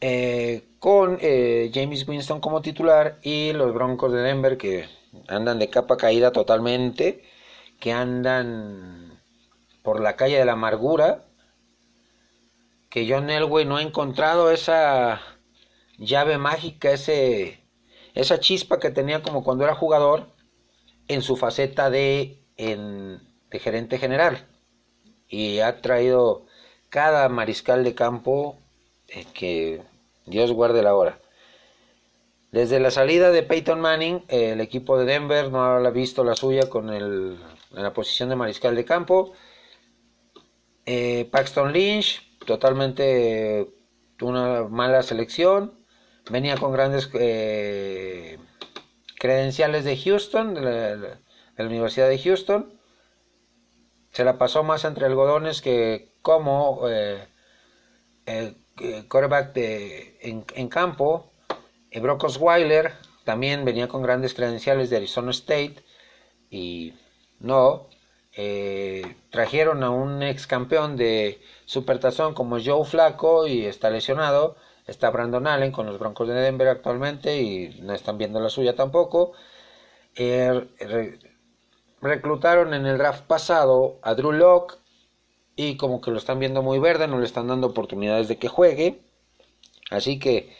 eh, 0.00 0.64
con 0.78 1.18
eh, 1.20 1.70
James 1.74 2.06
Winston 2.06 2.40
como 2.40 2.62
titular 2.62 3.18
y 3.22 3.52
los 3.52 3.74
Broncos 3.74 4.12
de 4.12 4.22
Denver 4.22 4.56
que 4.56 4.88
andan 5.26 5.58
de 5.58 5.70
capa 5.70 5.96
caída 5.96 6.30
totalmente, 6.32 7.24
que 7.80 7.92
andan 7.92 9.18
por 9.82 10.00
la 10.00 10.16
calle 10.16 10.38
de 10.38 10.44
la 10.44 10.52
amargura, 10.52 11.24
que 12.90 13.08
John 13.08 13.30
Elway 13.30 13.64
no 13.64 13.76
ha 13.76 13.82
encontrado 13.82 14.50
esa 14.50 15.20
llave 15.98 16.38
mágica, 16.38 16.92
ese 16.92 17.60
esa 18.18 18.40
chispa 18.40 18.80
que 18.80 18.90
tenía 18.90 19.22
como 19.22 19.44
cuando 19.44 19.62
era 19.62 19.76
jugador 19.76 20.26
en 21.06 21.22
su 21.22 21.36
faceta 21.36 21.88
de, 21.88 22.42
de 22.56 23.58
gerente 23.60 23.96
general. 23.96 24.44
Y 25.28 25.60
ha 25.60 25.80
traído 25.80 26.44
cada 26.88 27.28
mariscal 27.28 27.84
de 27.84 27.94
campo 27.94 28.58
eh, 29.06 29.24
que 29.32 29.82
Dios 30.26 30.50
guarde 30.50 30.82
la 30.82 30.96
hora. 30.96 31.20
Desde 32.50 32.80
la 32.80 32.90
salida 32.90 33.30
de 33.30 33.44
Peyton 33.44 33.80
Manning, 33.80 34.24
el 34.26 34.60
equipo 34.60 34.98
de 34.98 35.04
Denver 35.04 35.52
no 35.52 35.62
ha 35.62 35.90
visto 35.90 36.24
la 36.24 36.34
suya 36.34 36.68
con 36.68 36.90
el, 36.92 37.38
en 37.76 37.82
la 37.84 37.92
posición 37.92 38.30
de 38.30 38.36
mariscal 38.36 38.74
de 38.74 38.84
campo. 38.84 39.32
Eh, 40.86 41.28
Paxton 41.30 41.72
Lynch, 41.72 42.20
totalmente 42.44 43.68
una 44.20 44.64
mala 44.64 45.04
selección 45.04 45.77
venía 46.30 46.56
con 46.56 46.72
grandes 46.72 47.10
eh, 47.14 48.38
credenciales 49.18 49.84
de 49.84 49.96
Houston, 49.96 50.54
de 50.54 50.62
la, 50.62 51.64
Universidad 51.64 52.08
de 52.08 52.18
Houston. 52.18 52.72
Se 54.12 54.24
la 54.24 54.38
pasó 54.38 54.62
más 54.62 54.84
entre 54.84 55.06
algodones 55.06 55.60
que 55.60 56.12
como 56.22 56.82
eh, 56.88 57.26
eh, 58.26 58.54
quarterback 59.08 59.52
en, 59.56 60.68
campo. 60.68 61.32
Brock 62.00 62.24
Osweiler 62.24 62.92
también 63.24 63.64
venía 63.64 63.88
con 63.88 64.02
grandes 64.02 64.34
credenciales 64.34 64.90
de 64.90 64.96
Arizona 64.96 65.30
State 65.30 65.84
y 66.50 66.94
no. 67.40 67.88
trajeron 69.30 69.82
a 69.82 69.90
un 69.90 70.22
ex 70.22 70.46
campeón 70.46 70.96
de 70.96 71.40
Supertazón 71.64 72.34
como 72.34 72.58
Joe 72.62 72.84
Flaco 72.84 73.46
y 73.46 73.66
está 73.66 73.90
lesionado 73.90 74.56
Está 74.88 75.10
Brandon 75.10 75.46
Allen 75.46 75.70
con 75.70 75.84
los 75.84 75.98
Broncos 75.98 76.28
de 76.28 76.34
Denver 76.34 76.66
actualmente 76.66 77.36
y 77.36 77.78
no 77.82 77.92
están 77.92 78.16
viendo 78.16 78.40
la 78.40 78.48
suya 78.48 78.74
tampoco. 78.74 79.34
Eh, 80.16 80.66
reclutaron 82.00 82.72
en 82.72 82.86
el 82.86 82.96
draft 82.96 83.24
pasado 83.26 83.98
a 84.02 84.14
Drew 84.14 84.32
Locke 84.32 84.78
y 85.56 85.76
como 85.76 86.00
que 86.00 86.10
lo 86.10 86.16
están 86.16 86.38
viendo 86.38 86.62
muy 86.62 86.78
verde, 86.78 87.06
no 87.06 87.18
le 87.18 87.26
están 87.26 87.48
dando 87.48 87.66
oportunidades 87.66 88.28
de 88.28 88.38
que 88.38 88.48
juegue. 88.48 89.02
Así 89.90 90.18
que 90.18 90.56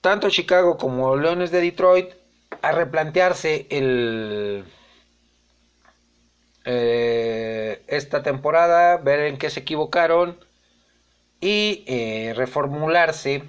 tanto 0.00 0.28
Chicago 0.28 0.78
como 0.78 1.16
Leones 1.16 1.52
de 1.52 1.60
Detroit 1.60 2.14
a 2.62 2.72
replantearse 2.72 3.68
el 3.70 4.64
eh, 6.64 7.84
esta 7.86 8.24
temporada, 8.24 8.96
ver 8.96 9.20
en 9.20 9.38
qué 9.38 9.50
se 9.50 9.60
equivocaron 9.60 10.51
y 11.42 11.82
eh, 11.88 12.32
reformularse 12.36 13.42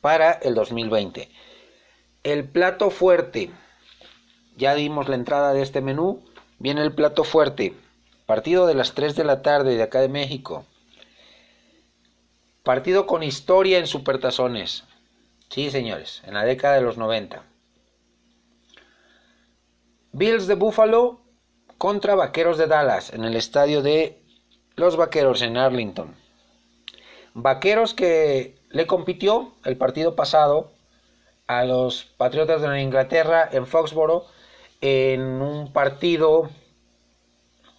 para 0.00 0.32
el 0.32 0.54
2020. 0.54 1.30
El 2.24 2.48
plato 2.48 2.90
fuerte, 2.90 3.50
ya 4.56 4.74
dimos 4.74 5.08
la 5.08 5.16
entrada 5.16 5.52
de 5.52 5.62
este 5.62 5.82
menú, 5.82 6.24
viene 6.58 6.80
el 6.80 6.94
plato 6.94 7.22
fuerte, 7.22 7.74
partido 8.24 8.66
de 8.66 8.74
las 8.74 8.94
3 8.94 9.14
de 9.14 9.24
la 9.24 9.42
tarde 9.42 9.76
de 9.76 9.82
acá 9.82 10.00
de 10.00 10.08
México, 10.08 10.64
partido 12.62 13.06
con 13.06 13.22
historia 13.22 13.78
en 13.78 13.86
supertazones, 13.86 14.84
sí 15.50 15.70
señores, 15.70 16.22
en 16.24 16.34
la 16.34 16.44
década 16.44 16.76
de 16.76 16.82
los 16.82 16.96
90. 16.96 17.44
Bills 20.12 20.46
de 20.46 20.54
Buffalo 20.54 21.20
contra 21.76 22.14
Vaqueros 22.14 22.56
de 22.56 22.66
Dallas 22.66 23.12
en 23.12 23.24
el 23.24 23.36
estadio 23.36 23.82
de 23.82 24.22
los 24.74 24.96
Vaqueros 24.96 25.42
en 25.42 25.58
Arlington. 25.58 26.19
Vaqueros 27.34 27.94
que 27.94 28.56
le 28.70 28.86
compitió 28.86 29.52
el 29.64 29.76
partido 29.76 30.16
pasado 30.16 30.70
a 31.46 31.64
los 31.64 32.04
Patriotas 32.04 32.62
de 32.62 32.80
Inglaterra 32.80 33.48
en 33.50 33.66
Foxboro 33.66 34.26
en 34.80 35.20
un 35.20 35.72
partido 35.72 36.50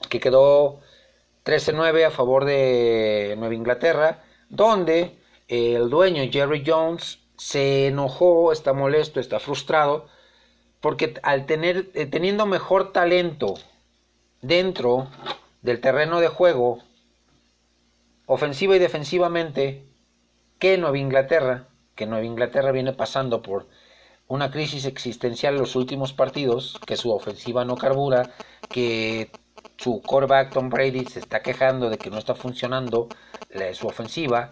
que 0.10 0.20
quedó 0.20 0.80
13-9 1.46 2.06
a 2.06 2.12
favor 2.12 2.46
de 2.46 3.36
Nueva 3.38 3.56
Inglaterra, 3.56 4.24
donde 4.50 5.16
el 5.48 5.90
dueño 5.90 6.24
Jerry 6.32 6.64
Jones 6.66 7.20
se 7.38 7.88
enojó, 7.88 8.52
está 8.52 8.74
molesto, 8.74 9.20
está 9.20 9.40
frustrado, 9.40 10.08
porque 10.80 11.14
al 11.24 11.46
tener, 11.46 11.90
eh, 11.94 12.06
teniendo 12.06 12.46
mejor 12.46 12.92
talento 12.92 13.56
dentro 14.42 15.08
del 15.62 15.82
terreno 15.82 16.20
de 16.20 16.28
juego 16.28 16.80
ofensiva 18.34 18.78
y 18.78 18.80
defensivamente 18.80 19.86
que 20.58 20.78
Nueva 20.78 20.98
Inglaterra, 20.98 21.68
que 21.96 22.08
Nueva 22.08 22.26
Inglaterra 22.26 22.72
viene 22.72 22.94
pasando 22.94 23.42
por 23.42 23.68
una 24.28 24.52
crisis 24.52 24.86
existencial 24.86 25.56
en 25.56 25.60
los 25.60 25.76
últimos 25.76 26.14
partidos, 26.14 26.80
que 26.86 26.96
su 26.96 27.12
ofensiva 27.12 27.66
no 27.66 27.76
carbura, 27.76 28.32
que 28.70 29.32
su 29.76 30.02
quarterback 30.02 30.54
Tom 30.54 30.70
Brady 30.70 31.06
se 31.06 31.20
está 31.20 31.42
quejando 31.42 31.90
de 31.90 31.98
que 31.98 32.10
no 32.10 32.18
está 32.18 32.34
funcionando 32.34 33.10
su 33.74 33.88
ofensiva, 33.88 34.50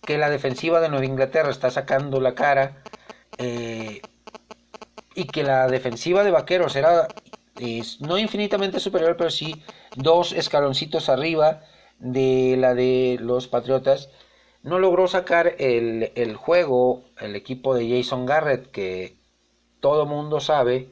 que 0.00 0.16
la 0.16 0.30
defensiva 0.30 0.80
de 0.80 0.88
Nueva 0.88 1.04
Inglaterra 1.04 1.50
está 1.50 1.70
sacando 1.70 2.18
la 2.18 2.34
cara 2.34 2.82
eh, 3.36 4.00
y 5.14 5.24
que 5.26 5.42
la 5.42 5.68
defensiva 5.68 6.24
de 6.24 6.30
Vaqueros 6.30 6.76
era 6.76 7.08
no 8.00 8.16
infinitamente 8.16 8.80
superior, 8.80 9.16
pero 9.18 9.28
sí 9.28 9.62
dos 9.96 10.32
escaloncitos 10.32 11.10
arriba 11.10 11.60
de 12.02 12.56
la 12.58 12.74
de 12.74 13.16
los 13.20 13.46
Patriotas, 13.46 14.10
no 14.62 14.78
logró 14.78 15.06
sacar 15.06 15.54
el, 15.58 16.36
juego 16.36 17.04
el 17.20 17.36
equipo 17.36 17.74
de 17.74 17.88
Jason 17.88 18.26
Garrett, 18.26 18.70
que 18.70 19.16
todo 19.80 20.04
mundo 20.04 20.40
sabe 20.40 20.88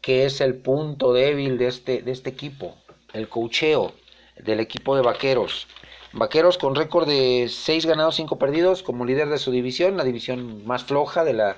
que 0.00 0.24
es 0.24 0.40
el 0.40 0.56
punto 0.56 1.12
débil 1.12 1.58
de 1.58 1.66
este, 1.66 2.02
de 2.02 2.12
este 2.12 2.30
equipo, 2.30 2.76
el 3.12 3.28
cocheo 3.28 3.92
del 4.38 4.60
equipo 4.60 4.96
de 4.96 5.02
Vaqueros. 5.02 5.66
Vaqueros 6.12 6.56
con 6.56 6.74
récord 6.74 7.06
de 7.06 7.48
6 7.50 7.84
ganados, 7.84 8.16
5 8.16 8.38
perdidos, 8.38 8.82
como 8.82 9.04
líder 9.04 9.28
de 9.28 9.38
su 9.38 9.50
división, 9.50 9.98
la 9.98 10.04
división 10.04 10.66
más 10.66 10.84
floja 10.84 11.24
de 11.24 11.34
la, 11.34 11.56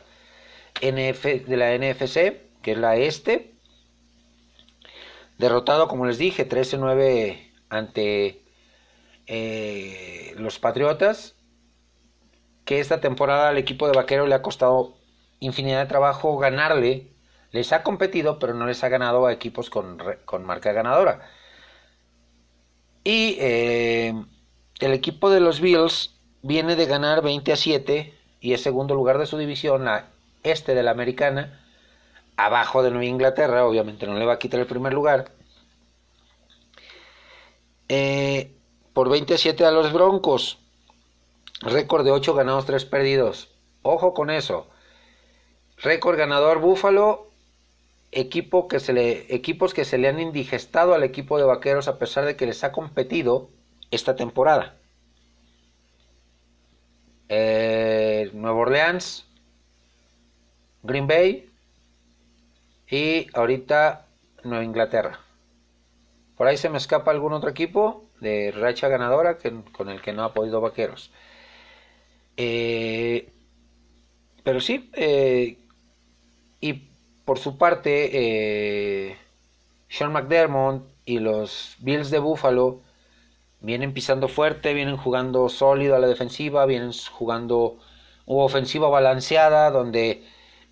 NF, 0.82 1.46
de 1.46 1.56
la 1.56 1.76
NFC, 1.76 2.40
que 2.60 2.72
es 2.72 2.78
la 2.78 2.96
este. 2.96 3.54
Derrotado, 5.38 5.86
como 5.86 6.06
les 6.06 6.18
dije, 6.18 6.48
13-9 6.48 7.52
ante 7.68 8.40
eh, 9.32 10.34
los 10.38 10.58
Patriotas, 10.58 11.36
que 12.64 12.80
esta 12.80 13.00
temporada 13.00 13.48
al 13.48 13.58
equipo 13.58 13.86
de 13.86 13.96
Vaquero 13.96 14.26
le 14.26 14.34
ha 14.34 14.42
costado 14.42 14.96
infinidad 15.38 15.78
de 15.78 15.86
trabajo 15.86 16.36
ganarle. 16.36 17.12
Les 17.52 17.72
ha 17.72 17.84
competido, 17.84 18.40
pero 18.40 18.54
no 18.54 18.66
les 18.66 18.82
ha 18.82 18.88
ganado 18.88 19.26
a 19.26 19.32
equipos 19.32 19.70
con, 19.70 19.98
marca 20.42 20.72
ganadora. 20.72 21.30
Y 23.04 23.36
eh, 23.38 24.14
el 24.80 24.92
equipo 24.92 25.30
de 25.30 25.38
los 25.38 25.60
Bills 25.60 26.12
viene 26.42 26.74
de 26.74 26.86
ganar 26.86 27.22
20 27.22 27.52
a 27.52 27.56
7 27.56 28.12
y 28.40 28.52
es 28.52 28.62
segundo 28.62 28.96
lugar 28.96 29.18
de 29.18 29.26
su 29.26 29.38
división, 29.38 29.84
la 29.84 30.06
este 30.42 30.74
de 30.74 30.82
la 30.82 30.90
americana, 30.90 31.60
abajo 32.36 32.82
de 32.82 32.90
Nueva 32.90 33.04
Inglaterra, 33.04 33.64
obviamente 33.64 34.08
no 34.08 34.14
le 34.18 34.24
va 34.24 34.32
a 34.34 34.38
quitar 34.40 34.58
el 34.58 34.66
primer 34.66 34.92
lugar. 34.92 35.30
Eh, 37.88 38.56
por 39.00 39.08
27 39.08 39.64
a 39.64 39.70
los 39.70 39.94
Broncos, 39.94 40.58
récord 41.62 42.04
de 42.04 42.10
8 42.10 42.34
ganados, 42.34 42.66
3 42.66 42.84
perdidos. 42.84 43.48
Ojo 43.80 44.12
con 44.12 44.28
eso. 44.28 44.66
Récord 45.78 46.18
ganador 46.18 46.58
Búfalo, 46.58 47.30
equipo 48.12 48.68
que 48.68 48.78
se 48.78 48.92
le, 48.92 49.34
equipos 49.34 49.72
que 49.72 49.86
se 49.86 49.96
le 49.96 50.08
han 50.08 50.20
indigestado 50.20 50.92
al 50.92 51.02
equipo 51.02 51.38
de 51.38 51.44
Vaqueros 51.44 51.88
a 51.88 51.98
pesar 51.98 52.26
de 52.26 52.36
que 52.36 52.44
les 52.44 52.62
ha 52.62 52.72
competido 52.72 53.48
esta 53.90 54.16
temporada. 54.16 54.76
Eh, 57.30 58.30
Nueva 58.34 58.58
Orleans, 58.58 59.24
Green 60.82 61.06
Bay 61.06 61.50
y 62.86 63.28
ahorita 63.32 64.08
Nueva 64.44 64.62
Inglaterra. 64.62 65.20
Por 66.36 66.46
ahí 66.46 66.58
se 66.58 66.68
me 66.68 66.76
escapa 66.76 67.10
algún 67.12 67.32
otro 67.32 67.48
equipo 67.48 68.09
de 68.20 68.52
racha 68.52 68.88
ganadora 68.88 69.38
que, 69.38 69.52
con 69.72 69.88
el 69.88 70.00
que 70.02 70.12
no 70.12 70.24
ha 70.24 70.32
podido 70.32 70.60
Vaqueros. 70.60 71.10
Eh, 72.36 73.28
pero 74.42 74.60
sí, 74.60 74.90
eh, 74.94 75.58
y 76.60 76.72
por 77.24 77.38
su 77.38 77.58
parte, 77.58 78.10
eh, 79.10 79.16
Sean 79.88 80.12
McDermott 80.12 80.84
y 81.04 81.18
los 81.18 81.76
Bills 81.80 82.10
de 82.10 82.18
Buffalo 82.18 82.80
vienen 83.60 83.92
pisando 83.94 84.28
fuerte, 84.28 84.74
vienen 84.74 84.96
jugando 84.96 85.48
sólido 85.48 85.96
a 85.96 85.98
la 85.98 86.08
defensiva, 86.08 86.66
vienen 86.66 86.92
jugando 87.12 87.78
una 88.26 88.44
ofensiva 88.44 88.88
balanceada 88.88 89.70
donde 89.70 90.24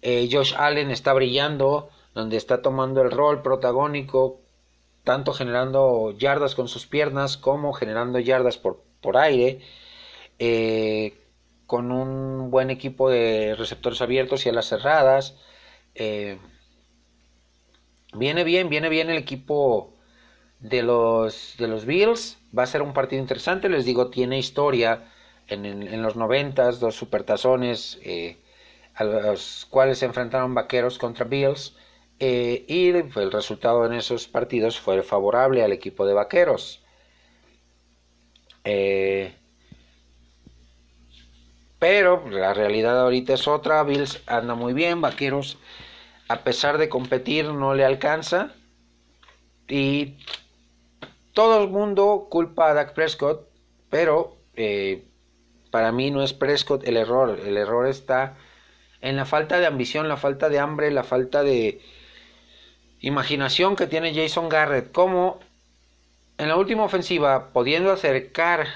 eh, 0.02 0.28
Josh 0.30 0.54
Allen 0.56 0.90
está 0.90 1.12
brillando, 1.12 1.90
donde 2.14 2.36
está 2.36 2.62
tomando 2.62 3.02
el 3.02 3.10
rol 3.10 3.42
protagónico, 3.42 4.40
tanto 5.08 5.32
generando 5.32 6.12
yardas 6.18 6.54
con 6.54 6.68
sus 6.68 6.86
piernas 6.86 7.38
como 7.38 7.72
generando 7.72 8.18
yardas 8.18 8.58
por, 8.58 8.84
por 9.00 9.16
aire, 9.16 9.62
eh, 10.38 11.14
con 11.64 11.92
un 11.92 12.50
buen 12.50 12.68
equipo 12.68 13.08
de 13.08 13.54
receptores 13.56 14.02
abiertos 14.02 14.44
y 14.44 14.50
a 14.50 14.52
las 14.52 14.66
cerradas. 14.66 15.38
Eh, 15.94 16.36
viene 18.12 18.44
bien, 18.44 18.68
viene 18.68 18.90
bien 18.90 19.08
el 19.08 19.16
equipo 19.16 19.94
de 20.60 20.82
los, 20.82 21.54
de 21.56 21.68
los 21.68 21.86
Bills. 21.86 22.36
Va 22.56 22.64
a 22.64 22.66
ser 22.66 22.82
un 22.82 22.92
partido 22.92 23.22
interesante. 23.22 23.70
Les 23.70 23.86
digo, 23.86 24.10
tiene 24.10 24.38
historia 24.38 25.10
en, 25.46 25.64
en 25.64 26.02
los 26.02 26.16
noventas, 26.16 26.80
dos 26.80 26.96
supertazones 26.96 27.98
eh, 28.02 28.36
a 28.94 29.04
los 29.04 29.66
cuales 29.70 30.00
se 30.00 30.04
enfrentaron 30.04 30.52
vaqueros 30.54 30.98
contra 30.98 31.24
Bills. 31.24 31.74
Eh, 32.20 32.64
y 32.66 32.88
el 32.88 33.32
resultado 33.32 33.86
en 33.86 33.92
esos 33.92 34.26
partidos 34.26 34.80
fue 34.80 35.02
favorable 35.02 35.62
al 35.62 35.72
equipo 35.72 36.04
de 36.06 36.14
vaqueros. 36.14 36.82
Eh, 38.64 39.32
pero 41.78 42.28
la 42.28 42.54
realidad 42.54 43.00
ahorita 43.00 43.34
es 43.34 43.46
otra. 43.46 43.82
Bills 43.84 44.20
anda 44.26 44.54
muy 44.54 44.72
bien. 44.72 45.00
Vaqueros, 45.00 45.58
a 46.28 46.42
pesar 46.42 46.78
de 46.78 46.88
competir, 46.88 47.46
no 47.46 47.74
le 47.74 47.84
alcanza. 47.84 48.52
Y 49.68 50.16
todo 51.34 51.62
el 51.62 51.68
mundo 51.68 52.26
culpa 52.30 52.70
a 52.70 52.74
Dak 52.74 52.94
Prescott. 52.94 53.48
Pero 53.90 54.36
eh, 54.56 55.04
para 55.70 55.92
mí 55.92 56.10
no 56.10 56.22
es 56.22 56.32
Prescott 56.32 56.86
el 56.86 56.96
error. 56.96 57.38
El 57.46 57.56
error 57.56 57.86
está 57.86 58.36
en 59.00 59.16
la 59.16 59.24
falta 59.24 59.60
de 59.60 59.66
ambición, 59.66 60.08
la 60.08 60.16
falta 60.16 60.48
de 60.48 60.58
hambre, 60.58 60.90
la 60.90 61.04
falta 61.04 61.44
de 61.44 61.80
imaginación 63.00 63.76
que 63.76 63.86
tiene 63.86 64.14
Jason 64.14 64.48
Garrett. 64.48 64.92
Como 64.92 65.40
en 66.38 66.48
la 66.48 66.56
última 66.56 66.84
ofensiva, 66.84 67.52
pudiendo 67.52 67.92
acercar 67.92 68.66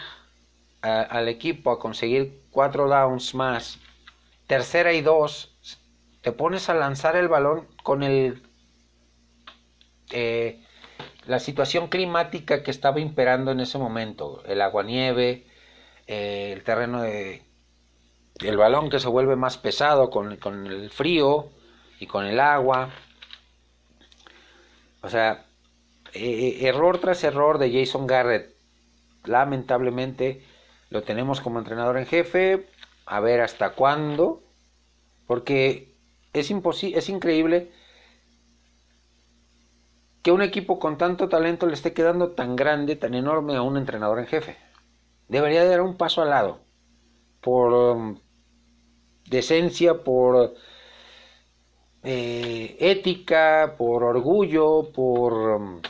al 0.80 1.28
equipo 1.28 1.70
a 1.70 1.78
conseguir 1.78 2.42
cuatro 2.50 2.88
downs 2.88 3.34
más, 3.34 3.78
tercera 4.48 4.92
y 4.92 5.00
dos, 5.00 5.54
te 6.22 6.32
pones 6.32 6.68
a 6.68 6.74
lanzar 6.74 7.14
el 7.16 7.28
balón 7.28 7.68
con 7.84 8.02
el 8.02 8.42
eh, 10.10 10.60
la 11.26 11.38
situación 11.38 11.88
climática 11.88 12.62
que 12.62 12.70
estaba 12.70 13.00
imperando 13.00 13.52
en 13.52 13.60
ese 13.60 13.78
momento, 13.78 14.42
el 14.46 14.60
agua-nieve, 14.60 15.46
eh, 16.06 16.52
el 16.52 16.64
terreno 16.64 17.02
de 17.02 17.42
el 18.40 18.56
balón 18.56 18.90
que 18.90 18.98
se 18.98 19.08
vuelve 19.08 19.36
más 19.36 19.56
pesado 19.56 20.10
con, 20.10 20.36
con, 20.36 20.66
el 20.66 20.90
frío 20.90 21.50
y 22.00 22.06
con 22.06 22.26
el 22.26 22.40
agua. 22.40 22.90
O 25.02 25.08
sea, 25.08 25.46
eh, 26.14 26.58
error 26.62 26.98
tras 26.98 27.24
error 27.24 27.58
de 27.58 27.72
Jason 27.72 28.06
Garrett. 28.06 28.54
Lamentablemente 29.24 30.44
lo 30.90 31.02
tenemos 31.02 31.40
como 31.40 31.58
entrenador 31.58 31.98
en 31.98 32.06
jefe. 32.06 32.66
A 33.04 33.20
ver 33.20 33.40
hasta 33.40 33.70
cuándo. 33.70 34.42
Porque 35.26 35.94
es, 36.32 36.50
es 36.50 37.08
increíble 37.08 37.70
que 40.22 40.30
un 40.30 40.42
equipo 40.42 40.78
con 40.78 40.98
tanto 40.98 41.28
talento 41.28 41.66
le 41.66 41.74
esté 41.74 41.92
quedando 41.92 42.30
tan 42.30 42.54
grande, 42.54 42.96
tan 42.96 43.14
enorme 43.14 43.56
a 43.56 43.62
un 43.62 43.76
entrenador 43.76 44.20
en 44.20 44.26
jefe. 44.26 44.56
Debería 45.28 45.62
de 45.62 45.70
dar 45.70 45.80
un 45.80 45.96
paso 45.96 46.22
al 46.22 46.30
lado. 46.30 46.60
Por 47.40 47.72
um, 47.72 48.20
decencia, 49.28 50.04
por 50.04 50.54
eh, 52.02 52.76
ética, 52.80 53.74
por 53.78 54.02
orgullo, 54.02 54.90
por 54.92 55.32
um, 55.32 55.82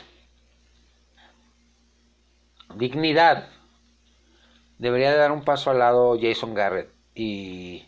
dignidad. 2.75 3.47
Debería 4.77 5.11
de 5.11 5.17
dar 5.17 5.31
un 5.31 5.43
paso 5.43 5.71
al 5.71 5.79
lado 5.79 6.17
Jason 6.21 6.53
Garrett. 6.53 6.91
Y 7.15 7.85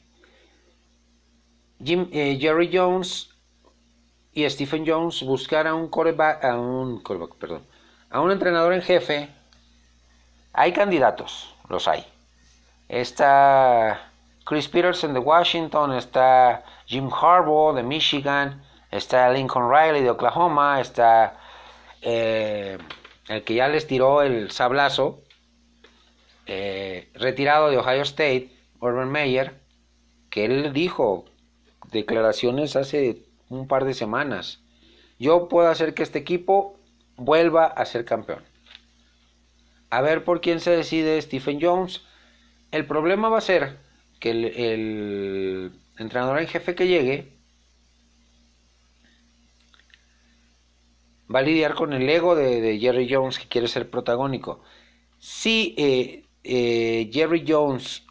Jim, 1.84 2.08
eh, 2.12 2.38
Jerry 2.40 2.70
Jones 2.72 3.30
y 4.34 4.50
Stephen 4.50 4.86
Jones 4.86 5.24
buscar 5.24 5.68
a 5.68 5.74
un 5.74 5.88
coreback, 5.88 6.44
a 6.44 6.58
un 6.58 7.02
coreback, 7.02 7.36
perdón, 7.36 7.64
a 8.10 8.22
un 8.22 8.32
entrenador 8.32 8.74
en 8.74 8.82
jefe. 8.82 9.30
Hay 10.54 10.72
candidatos, 10.74 11.54
los 11.70 11.88
hay. 11.88 12.06
Está 12.88 14.12
Chris 14.46 14.68
Peterson 14.68 15.14
de 15.14 15.20
Washington, 15.20 15.94
está 15.94 16.64
Jim 16.86 17.10
Harbaugh 17.10 17.76
de 17.76 17.84
Michigan, 17.84 18.63
está 18.91 19.30
Lincoln 19.32 19.71
Riley 19.71 20.04
de 20.04 20.12
Oklahoma, 20.12 20.80
está 20.80 21.38
eh, 22.02 22.78
el 23.28 23.43
que 23.43 23.56
ya 23.56 23.67
les 23.67 23.88
tiró 23.88 24.21
el 24.21 24.52
sablazo, 24.52 25.21
eh, 26.45 27.10
retirado 27.15 27.69
de 27.69 27.78
Ohio 27.78 28.04
State, 28.04 28.52
Urban 28.80 29.12
Meyer, 29.12 29.60
que 30.30 30.45
él 30.45 30.74
dijo 30.74 31.26
declaraciones 31.91 32.76
hace 32.76 33.24
un 33.50 33.67
par 33.67 33.86
de 33.86 33.93
semanas. 33.93 34.60
Yo 35.17 35.48
puedo 35.48 35.69
hacer 35.69 35.93
que 35.93 36.04
este 36.04 36.19
equipo 36.19 36.78
vuelva 37.15 37.65
a 37.65 37.86
ser 37.86 38.06
campeón. 38.06 38.43
A 39.89 40.02
ver 40.02 40.24
por 40.24 40.41
quién 40.41 40.60
se 40.60 40.71
decide 40.71 41.21
Stephen 41.21 41.60
Jones. 41.62 42.02
El 42.71 42.86
problema 42.86 43.30
va 43.30 43.38
a 43.38 43.41
ser 43.41 43.78
que 44.19 44.32
el, 44.32 45.71
entrenador 45.97 46.39
en 46.39 46.47
jefe 46.47 46.75
que 46.75 46.88
llegue 46.88 47.34
va 51.34 51.39
a 51.39 51.43
lidiar 51.43 51.73
con 51.73 51.93
el 51.93 52.08
ego 52.10 52.36
de, 52.36 52.78
Jerry 52.80 53.08
Jones 53.10 53.39
que 53.39 53.47
quiere 53.47 53.67
ser 53.67 53.89
protagónico. 53.89 54.62
Si 55.19 55.73
eh, 55.78 56.25
eh, 56.43 57.10
Jerry 57.12 57.45
Jones 57.47 58.04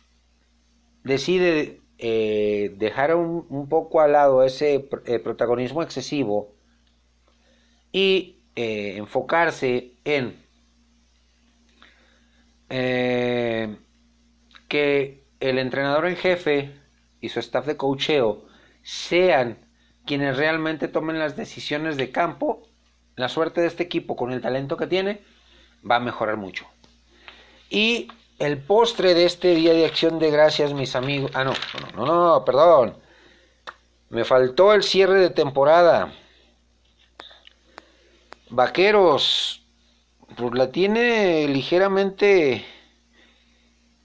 decide 1.05 1.81
eh, 1.99 2.75
dejar 2.77 3.15
un, 3.15 3.69
poco 3.69 4.01
al 4.01 4.13
lado 4.13 4.43
ese 4.43 4.81
protagonismo 4.81 5.83
excesivo 5.83 6.55
y 7.93 8.39
enfocarse 8.57 9.93
en 10.05 10.43
que 14.69 15.24
el 15.45 15.59
entrenador 15.59 16.07
en 16.07 16.17
jefe 16.17 16.73
y 17.21 17.29
su 17.29 17.41
staff 17.41 17.67
de 17.67 17.77
cocheo 17.77 18.47
sean 18.83 19.59
quienes 20.07 20.37
realmente 20.37 20.89
tomen 20.89 21.19
las 21.19 21.37
decisiones 21.37 21.97
de 21.97 22.11
campo, 22.11 22.69
la 23.17 23.29
suerte 23.29 23.61
de 23.61 23.67
este 23.67 23.83
equipo 23.83 24.17
con 24.17 24.33
el 24.33 24.41
talento 24.41 24.77
que 24.77 24.87
tiene 24.87 25.23
va 25.89 25.97
a 25.97 26.01
mejorar 26.01 26.39
mucho. 26.39 26.67
Y 27.69 28.09
el 28.39 28.59
postre 28.59 29.13
de 29.13 29.27
este 29.27 29.55
día 29.55 29.75
de 29.75 29.85
acción 29.85 30.19
de 30.19 30.31
gracias, 30.31 30.73
mis 30.73 30.97
amigos. 30.97 31.31
Ah, 31.35 31.45
no, 31.45 31.53
no, 31.95 32.07
no, 32.07 32.25
no, 32.25 32.45
perdón. 32.45 32.97
Me 34.09 34.25
faltó 34.25 34.73
el 34.73 34.83
cierre 34.83 35.19
de 35.19 35.31
temporada. 35.31 36.13
Vaqueros, 38.49 39.63
pues 40.37 40.55
la 40.55 40.71
tiene 40.71 41.49
ligeramente 41.49 42.65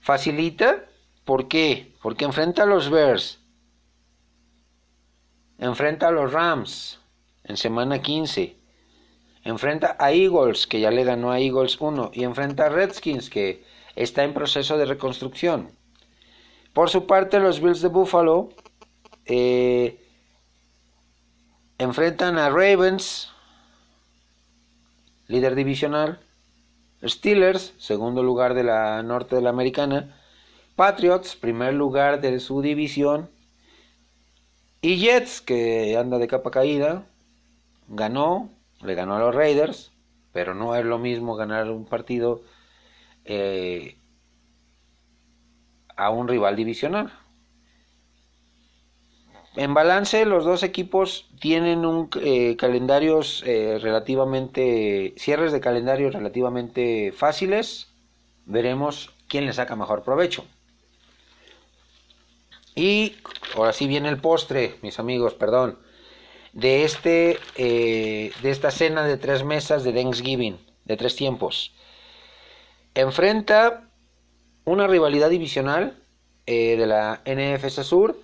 facilita 0.00 0.89
¿Por 1.30 1.46
qué? 1.46 1.94
Porque 2.02 2.24
enfrenta 2.24 2.64
a 2.64 2.66
los 2.66 2.90
Bears, 2.90 3.38
enfrenta 5.58 6.08
a 6.08 6.10
los 6.10 6.32
Rams 6.32 6.98
en 7.44 7.56
semana 7.56 8.02
15, 8.02 8.56
enfrenta 9.44 9.96
a 10.00 10.10
Eagles, 10.10 10.66
que 10.66 10.80
ya 10.80 10.90
le 10.90 11.04
ganó 11.04 11.30
a 11.30 11.38
Eagles 11.38 11.80
1, 11.80 12.10
y 12.14 12.24
enfrenta 12.24 12.66
a 12.66 12.68
Redskins, 12.68 13.30
que 13.30 13.64
está 13.94 14.24
en 14.24 14.34
proceso 14.34 14.76
de 14.76 14.86
reconstrucción. 14.86 15.70
Por 16.72 16.90
su 16.90 17.06
parte, 17.06 17.38
los 17.38 17.60
Bills 17.60 17.80
de 17.80 17.88
Buffalo 17.90 18.48
eh, 19.24 20.04
enfrentan 21.78 22.38
a 22.38 22.48
Ravens, 22.50 23.30
líder 25.28 25.54
divisional, 25.54 26.18
Steelers, 27.04 27.72
segundo 27.78 28.24
lugar 28.24 28.54
de 28.54 28.64
la 28.64 29.00
norte 29.04 29.36
de 29.36 29.42
la 29.42 29.50
americana, 29.50 30.16
Patriots, 30.80 31.36
primer 31.36 31.74
lugar 31.74 32.22
de 32.22 32.40
su 32.40 32.62
división, 32.62 33.28
y 34.80 34.96
Jets, 34.96 35.42
que 35.42 35.98
anda 35.98 36.16
de 36.16 36.26
capa 36.26 36.50
caída, 36.50 37.04
ganó, 37.86 38.48
le 38.80 38.94
ganó 38.94 39.14
a 39.14 39.18
los 39.18 39.34
Raiders, 39.34 39.92
pero 40.32 40.54
no 40.54 40.74
es 40.74 40.86
lo 40.86 40.98
mismo 40.98 41.36
ganar 41.36 41.70
un 41.70 41.84
partido 41.84 42.40
eh, 43.26 43.98
a 45.96 46.08
un 46.08 46.28
rival 46.28 46.56
divisional. 46.56 47.12
En 49.56 49.74
balance, 49.74 50.24
los 50.24 50.46
dos 50.46 50.62
equipos 50.62 51.28
tienen 51.40 51.84
un 51.84 52.08
eh, 52.22 52.56
calendarios 52.56 53.42
eh, 53.46 53.78
relativamente, 53.82 55.12
cierres 55.18 55.52
de 55.52 55.60
calendarios 55.60 56.14
relativamente 56.14 57.12
fáciles. 57.12 57.92
Veremos 58.46 59.10
quién 59.28 59.44
le 59.44 59.52
saca 59.52 59.76
mejor 59.76 60.04
provecho. 60.04 60.46
Y 62.74 63.16
ahora 63.56 63.72
sí 63.72 63.86
viene 63.86 64.08
el 64.08 64.20
postre, 64.20 64.76
mis 64.82 64.98
amigos, 64.98 65.34
perdón, 65.34 65.78
de 66.52 66.84
este, 66.84 67.38
eh, 67.56 68.32
de 68.42 68.50
esta 68.50 68.70
cena 68.70 69.04
de 69.04 69.16
tres 69.16 69.44
mesas 69.44 69.84
de 69.84 69.92
Thanksgiving, 69.92 70.58
de 70.84 70.96
tres 70.96 71.16
tiempos. 71.16 71.72
Enfrenta 72.94 73.88
una 74.64 74.86
rivalidad 74.86 75.30
divisional 75.30 75.96
de 76.46 76.84
la 76.84 77.22
NFC 77.24 77.84
Sur 77.84 78.16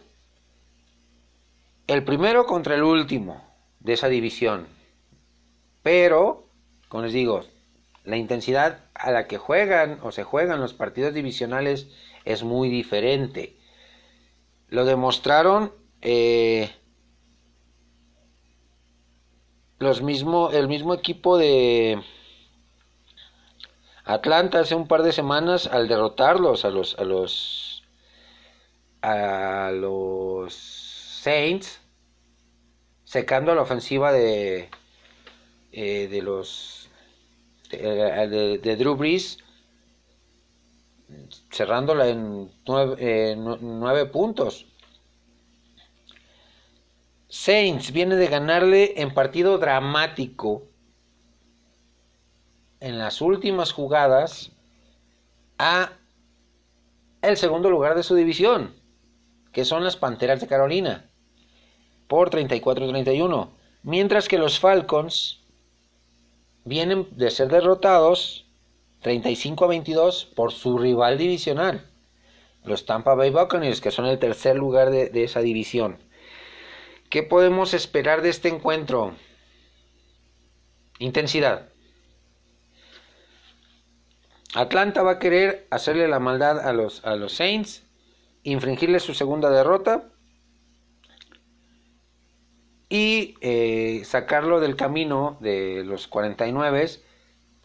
el 1.86 2.02
primero 2.02 2.46
contra 2.46 2.74
el 2.74 2.82
último 2.82 3.44
de 3.78 3.92
esa 3.92 4.08
división. 4.08 4.66
Pero, 5.84 6.48
como 6.88 7.04
les 7.04 7.12
digo, 7.12 7.44
la 8.04 8.16
intensidad 8.16 8.80
a 8.94 9.12
la 9.12 9.28
que 9.28 9.38
juegan 9.38 10.00
o 10.02 10.10
se 10.10 10.24
juegan 10.24 10.60
los 10.60 10.74
partidos 10.74 11.14
divisionales 11.14 11.86
es 12.24 12.42
muy 12.42 12.68
diferente. 12.70 13.56
Lo 14.68 14.84
demostraron 14.84 15.72
eh, 16.02 16.70
los 19.78 20.02
mismo, 20.02 20.50
el 20.50 20.68
mismo 20.68 20.94
equipo 20.94 21.38
de 21.38 22.02
Atlanta 24.04 24.60
hace 24.60 24.74
un 24.74 24.88
par 24.88 25.02
de 25.02 25.12
semanas 25.12 25.66
al 25.66 25.88
derrotarlos 25.88 26.64
a 26.64 26.70
los 26.70 26.98
a 26.98 27.04
los 27.04 27.82
a 29.02 29.70
los 29.72 30.54
Saints, 30.54 31.80
secando 33.04 33.54
la 33.54 33.62
ofensiva 33.62 34.12
de, 34.12 34.70
eh, 35.72 36.08
de 36.08 36.22
los 36.22 36.88
de, 37.70 38.58
de, 38.62 38.76
Drew 38.76 38.96
Brees, 38.96 39.38
cerrándola 41.50 42.08
en 42.08 42.50
nueve, 42.66 44.06
puntos. 44.06 44.66
Saints 47.28 47.92
viene 47.92 48.16
de 48.16 48.28
ganarle 48.28 49.00
en 49.00 49.12
partido 49.12 49.58
dramático 49.58 50.62
en 52.80 52.98
las 52.98 53.20
últimas 53.20 53.72
jugadas 53.72 54.52
a 55.58 55.92
el 57.22 57.36
segundo 57.36 57.70
lugar 57.70 57.96
de 57.96 58.02
su 58.02 58.14
división, 58.14 58.74
que 59.52 59.64
son 59.64 59.84
las 59.84 59.96
Panteras 59.96 60.40
de 60.40 60.46
Carolina 60.46 61.10
por 62.06 62.30
34-31. 62.30 63.50
Mientras 63.82 64.28
que 64.28 64.38
los 64.38 64.60
Falcons 64.60 65.40
vienen 66.64 67.08
de 67.12 67.30
ser 67.30 67.48
derrotados 67.48 68.45
35 69.06 69.68
22 69.68 70.24
por 70.34 70.50
su 70.50 70.78
rival 70.78 71.16
divisional, 71.16 71.86
los 72.64 72.86
Tampa 72.86 73.14
Bay 73.14 73.30
Buccaneers, 73.30 73.80
que 73.80 73.92
son 73.92 74.06
el 74.06 74.18
tercer 74.18 74.56
lugar 74.56 74.90
de, 74.90 75.10
de 75.10 75.22
esa 75.22 75.42
división. 75.42 75.98
¿Qué 77.08 77.22
podemos 77.22 77.72
esperar 77.72 78.20
de 78.20 78.30
este 78.30 78.48
encuentro? 78.48 79.14
Intensidad. 80.98 81.68
Atlanta 84.54 85.04
va 85.04 85.12
a 85.12 85.18
querer 85.20 85.68
hacerle 85.70 86.08
la 86.08 86.18
maldad 86.18 86.58
a 86.58 86.72
los, 86.72 87.04
a 87.04 87.14
los 87.14 87.32
Saints, 87.32 87.84
infringirle 88.42 88.98
su 88.98 89.14
segunda 89.14 89.50
derrota 89.50 90.08
y 92.88 93.36
eh, 93.40 94.02
sacarlo 94.04 94.58
del 94.58 94.74
camino 94.74 95.36
de 95.38 95.84
los 95.84 96.08
49 96.08 97.05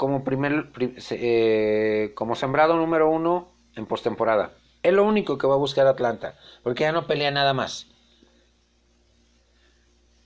como 0.01 0.23
primer 0.23 0.71
eh, 1.11 2.11
como 2.15 2.33
sembrado 2.33 2.75
número 2.75 3.07
uno 3.07 3.51
en 3.75 3.85
postemporada. 3.85 4.55
Es 4.81 4.93
lo 4.93 5.03
único 5.03 5.37
que 5.37 5.45
va 5.45 5.53
a 5.53 5.57
buscar 5.57 5.85
Atlanta, 5.85 6.39
porque 6.63 6.85
ya 6.85 6.91
no 6.91 7.05
pelea 7.05 7.29
nada 7.29 7.53
más. 7.53 7.85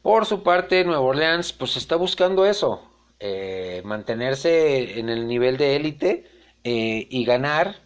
Por 0.02 0.26
su 0.26 0.44
parte, 0.44 0.86
Nueva 0.86 1.02
Orleans 1.02 1.52
pues 1.52 1.76
está 1.76 1.98
buscando 1.98 2.46
eso, 2.46 2.90
eh, 3.20 3.82
mantenerse 3.84 4.98
en 4.98 5.10
el 5.10 5.28
nivel 5.28 5.58
de 5.58 5.76
élite 5.76 6.32
y 6.64 7.26
ganar 7.26 7.82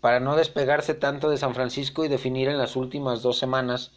para 0.00 0.20
no 0.20 0.36
despegarse 0.36 0.94
tanto 0.94 1.30
de 1.30 1.36
San 1.36 1.52
Francisco 1.52 2.04
y 2.04 2.08
definir 2.08 2.46
en 2.46 2.58
las 2.58 2.76
últimas 2.76 3.22
dos 3.22 3.38
semanas 3.38 3.90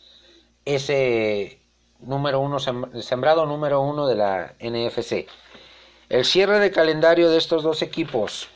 ese 0.65 1.61
número 1.99 2.39
uno, 2.39 2.57
sembrado 2.59 3.45
número 3.45 3.79
uno 3.79 4.07
de 4.07 4.15
la 4.15 4.55
NFC. 4.59 5.27
El 6.11 6.25
cierre 6.25 6.59
de 6.59 6.71
calendario 6.71 7.29
de 7.29 7.37
estos 7.37 7.63
dos 7.63 7.81
equipos. 7.81 8.49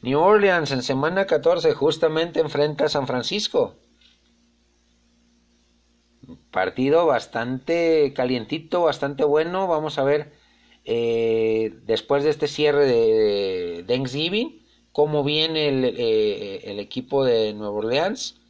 New 0.00 0.18
Orleans 0.18 0.70
en 0.70 0.82
semana 0.82 1.26
14 1.26 1.74
justamente 1.74 2.40
enfrenta 2.40 2.86
a 2.86 2.88
San 2.88 3.06
Francisco. 3.06 3.74
Partido 6.50 7.04
bastante 7.04 8.14
calientito, 8.16 8.84
bastante 8.84 9.22
bueno. 9.22 9.66
Vamos 9.66 9.98
a 9.98 10.04
ver 10.04 10.32
eh, 10.86 11.74
después 11.84 12.24
de 12.24 12.30
este 12.30 12.48
cierre 12.48 12.86
de 12.86 13.84
Thanksgiving 13.86 14.64
cómo 14.92 15.24
viene 15.24 15.68
el, 15.68 15.84
eh, 15.84 16.70
el 16.70 16.80
equipo 16.80 17.22
de 17.22 17.52
Nueva 17.52 17.74
Orleans. 17.74 18.40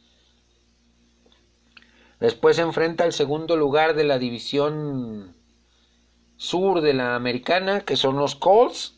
Después 2.21 2.57
enfrenta 2.57 3.03
al 3.03 3.11
segundo 3.11 3.57
lugar 3.57 3.95
de 3.95 4.05
la 4.05 4.17
división 4.17 5.35
sur 6.37 6.81
de 6.81 6.93
la 6.93 7.15
americana, 7.15 7.81
que 7.81 7.97
son 7.97 8.17
los 8.17 8.35
Colts. 8.35 8.95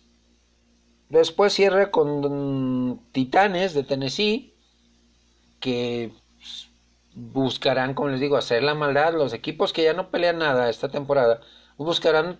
Después 1.10 1.54
cierra 1.54 1.89
con 1.89 3.02
Titanes 3.12 3.73
de 3.73 3.84
Tennessee, 3.84 4.54
que 5.60 6.13
buscarán, 7.15 7.93
como 7.93 8.10
les 8.10 8.19
digo, 8.19 8.38
hacer 8.38 8.63
la 8.63 8.75
maldad. 8.75 9.13
Los 9.13 9.34
equipos 9.34 9.73
que 9.73 9.84
ya 9.84 9.93
no 9.93 10.10
pelean 10.12 10.38
nada 10.38 10.69
esta 10.69 10.89
temporada 10.89 11.41
buscarán 11.78 12.39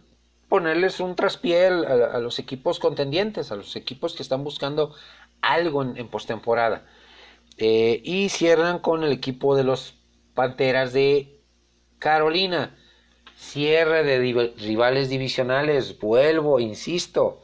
ponerles 0.50 1.00
un 1.00 1.16
traspié 1.16 1.68
a, 1.68 2.20
los 2.20 2.40
equipos 2.40 2.80
contendientes, 2.80 3.52
a 3.52 3.56
los 3.56 3.76
equipos 3.76 4.16
que 4.16 4.24
están 4.24 4.44
buscando 4.44 4.94
algo 5.42 5.84
en, 5.84 6.08
postemporada. 6.10 6.86
Eh, 7.58 8.02
y 8.04 8.30
cierran 8.30 8.80
con 8.80 9.04
el 9.04 9.12
equipo 9.12 9.56
de 9.56 9.64
los 9.64 9.96
Panteras 10.34 10.94
de 10.94 11.42
Carolina. 12.00 12.76
Cierre 13.39 14.04
de 14.04 14.19
rivales 14.58 15.10
divisionales. 15.10 15.97
Vuelvo, 15.97 16.60
insisto. 16.60 17.41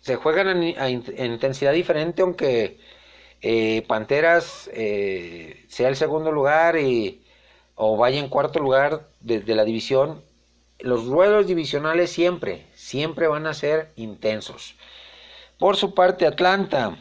Se 0.00 0.16
juegan 0.16 0.62
en, 0.62 1.04
intensidad 1.18 1.74
diferente, 1.74 2.22
aunque 2.22 2.80
eh, 3.42 3.84
Panteras 3.86 4.70
eh, 4.72 5.66
sea 5.68 5.90
el 5.90 5.96
segundo 5.96 6.32
lugar 6.32 6.78
y, 6.78 7.22
o 7.74 7.98
vaya 7.98 8.18
en 8.18 8.30
cuarto 8.30 8.60
lugar 8.60 9.08
de, 9.20 9.40
de 9.40 9.54
la 9.54 9.64
división. 9.64 10.24
Los 10.78 11.06
ruedos 11.06 11.46
divisionales 11.46 12.10
siempre, 12.10 12.66
siempre 12.74 13.28
van 13.28 13.46
a 13.46 13.52
ser 13.52 13.92
intensos. 13.96 14.74
Por 15.58 15.76
su 15.76 15.94
parte, 15.94 16.26
Atlanta 16.26 16.96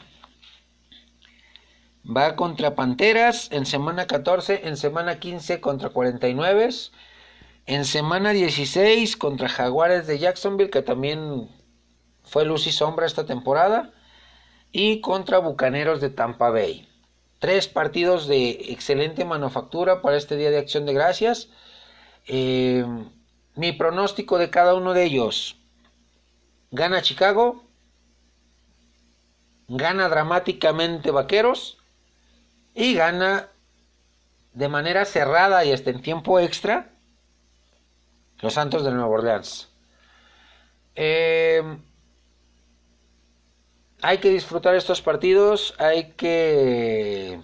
Va 2.10 2.38
contra 2.38 2.76
Panteras 2.76 3.50
en 3.52 3.66
semana 3.66 4.08
14, 4.08 4.68
en 4.68 4.78
semana 4.78 5.20
15 5.20 5.60
contra 5.60 5.90
49, 5.90 6.70
en 7.66 7.84
semana 7.84 8.32
16 8.32 9.18
contra 9.18 9.50
Jaguares 9.50 10.08
de 10.08 10.18
Jacksonville, 10.18 10.70
que 10.70 10.82
también 10.82 11.50
fue 12.24 12.46
luz 12.46 12.66
y 12.66 12.72
sombra 12.72 13.06
esta 13.06 13.26
temporada, 13.26 13.92
y 14.72 15.02
contra 15.02 15.40
Bucaneros 15.40 16.00
de 16.00 16.10
Tampa 16.10 16.50
Bay. 16.50 16.88
Tres 17.40 17.68
partidos 17.68 18.28
de 18.28 18.52
excelente 18.70 19.26
manufactura 19.26 20.02
para 20.02 20.16
este 20.16 20.38
Día 20.38 20.50
de 20.50 20.60
Acción 20.60 20.86
de 20.86 20.94
Gracias. 20.94 21.50
Eh, 22.26 22.86
mi 23.56 23.74
pronóstico 23.74 24.38
de 24.38 24.50
cada 24.50 24.76
uno 24.76 24.94
de 24.94 25.04
ellos. 25.04 25.58
Gana 26.72 27.02
Chicago. 27.02 27.64
Gana 29.68 30.08
dramáticamente 30.08 31.12
Vaqueros. 31.12 31.77
Y 32.78 32.94
gana 32.94 33.50
de 34.54 34.70
manera 34.70 35.04
cerrada 35.04 35.66
y 35.66 35.72
hasta 35.72 35.90
en 35.90 36.00
tiempo 36.00 36.40
extra 36.40 36.92
los 38.40 38.54
Santos 38.54 38.84
de 38.86 38.92
Nueva 38.92 39.08
Orleans. 39.08 39.68
Eh, 40.94 41.64
hay 44.04 44.20
que 44.20 44.30
disfrutar 44.30 44.76
estos 44.76 45.02
partidos, 45.02 45.74
hay 45.80 46.12
que 46.12 47.42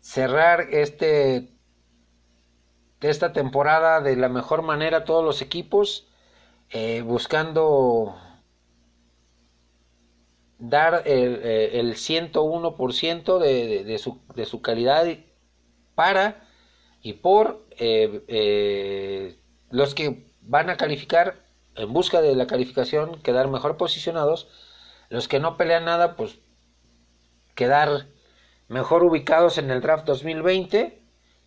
cerrar 0.00 0.62
este 0.72 1.48
esta 3.00 3.32
temporada 3.32 4.00
de 4.00 4.16
la 4.16 4.28
mejor 4.28 4.62
manera 4.62 5.04
todos 5.04 5.24
los 5.24 5.42
equipos, 5.42 6.08
eh, 6.70 7.02
buscando 7.02 8.20
dar 10.60 11.02
el, 11.06 11.40
eh, 11.42 11.80
el 11.80 11.94
101% 11.94 13.38
de, 13.38 13.84
de, 13.84 13.98
su, 13.98 14.20
de 14.34 14.44
su 14.44 14.62
calidad 14.62 15.06
para 15.94 16.44
y 17.02 17.14
por 17.14 17.66
eh, 17.78 19.36
los 19.70 19.94
que 19.94 20.24
van 20.42 20.70
a 20.70 20.76
calificar 20.76 21.36
en 21.76 21.92
busca 21.92 22.20
de 22.20 22.34
la 22.34 22.46
calificación, 22.46 23.20
quedar 23.22 23.48
mejor 23.48 23.76
posicionados. 23.76 24.48
Los 25.08 25.28
que 25.28 25.40
no 25.40 25.56
pelean 25.56 25.86
nada, 25.86 26.16
pues 26.16 26.38
quedar 27.54 28.06
mejor 28.68 29.02
ubicados 29.02 29.58
en 29.58 29.70
el 29.70 29.80
draft 29.80 30.06
2020. 30.06 31.00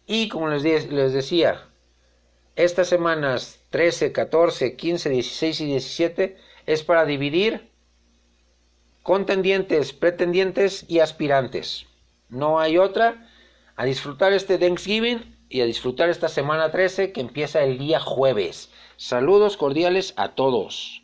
Y 0.06 0.28
como 0.30 0.50
les, 0.50 0.64
les 0.92 1.14
decía, 1.14 1.62
estas 2.56 2.88
semanas 2.88 3.60
13, 3.70 4.12
14, 4.12 4.76
15, 4.76 5.10
16 5.10 5.62
y 5.62 5.66
17 5.66 6.38
es 6.66 6.84
para 6.84 7.06
dividir 7.06 7.73
contendientes, 9.04 9.94
pretendientes 9.94 10.86
y 10.88 11.00
aspirantes. 11.00 11.86
No 12.30 12.60
hay 12.60 12.78
otra. 12.78 13.30
A 13.76 13.86
disfrutar 13.86 14.34
este 14.34 14.58
Thanksgiving 14.58 15.36
y 15.50 15.62
a 15.62 15.66
disfrutar 15.66 16.10
esta 16.10 16.30
semana 16.30 16.72
13 16.72 17.12
que 17.12 17.22
empieza 17.22 17.62
el 17.64 17.78
día 17.78 18.00
jueves. 18.00 18.72
Saludos 18.98 19.58
cordiales 19.58 20.14
a 20.16 20.36
todos. 20.36 21.03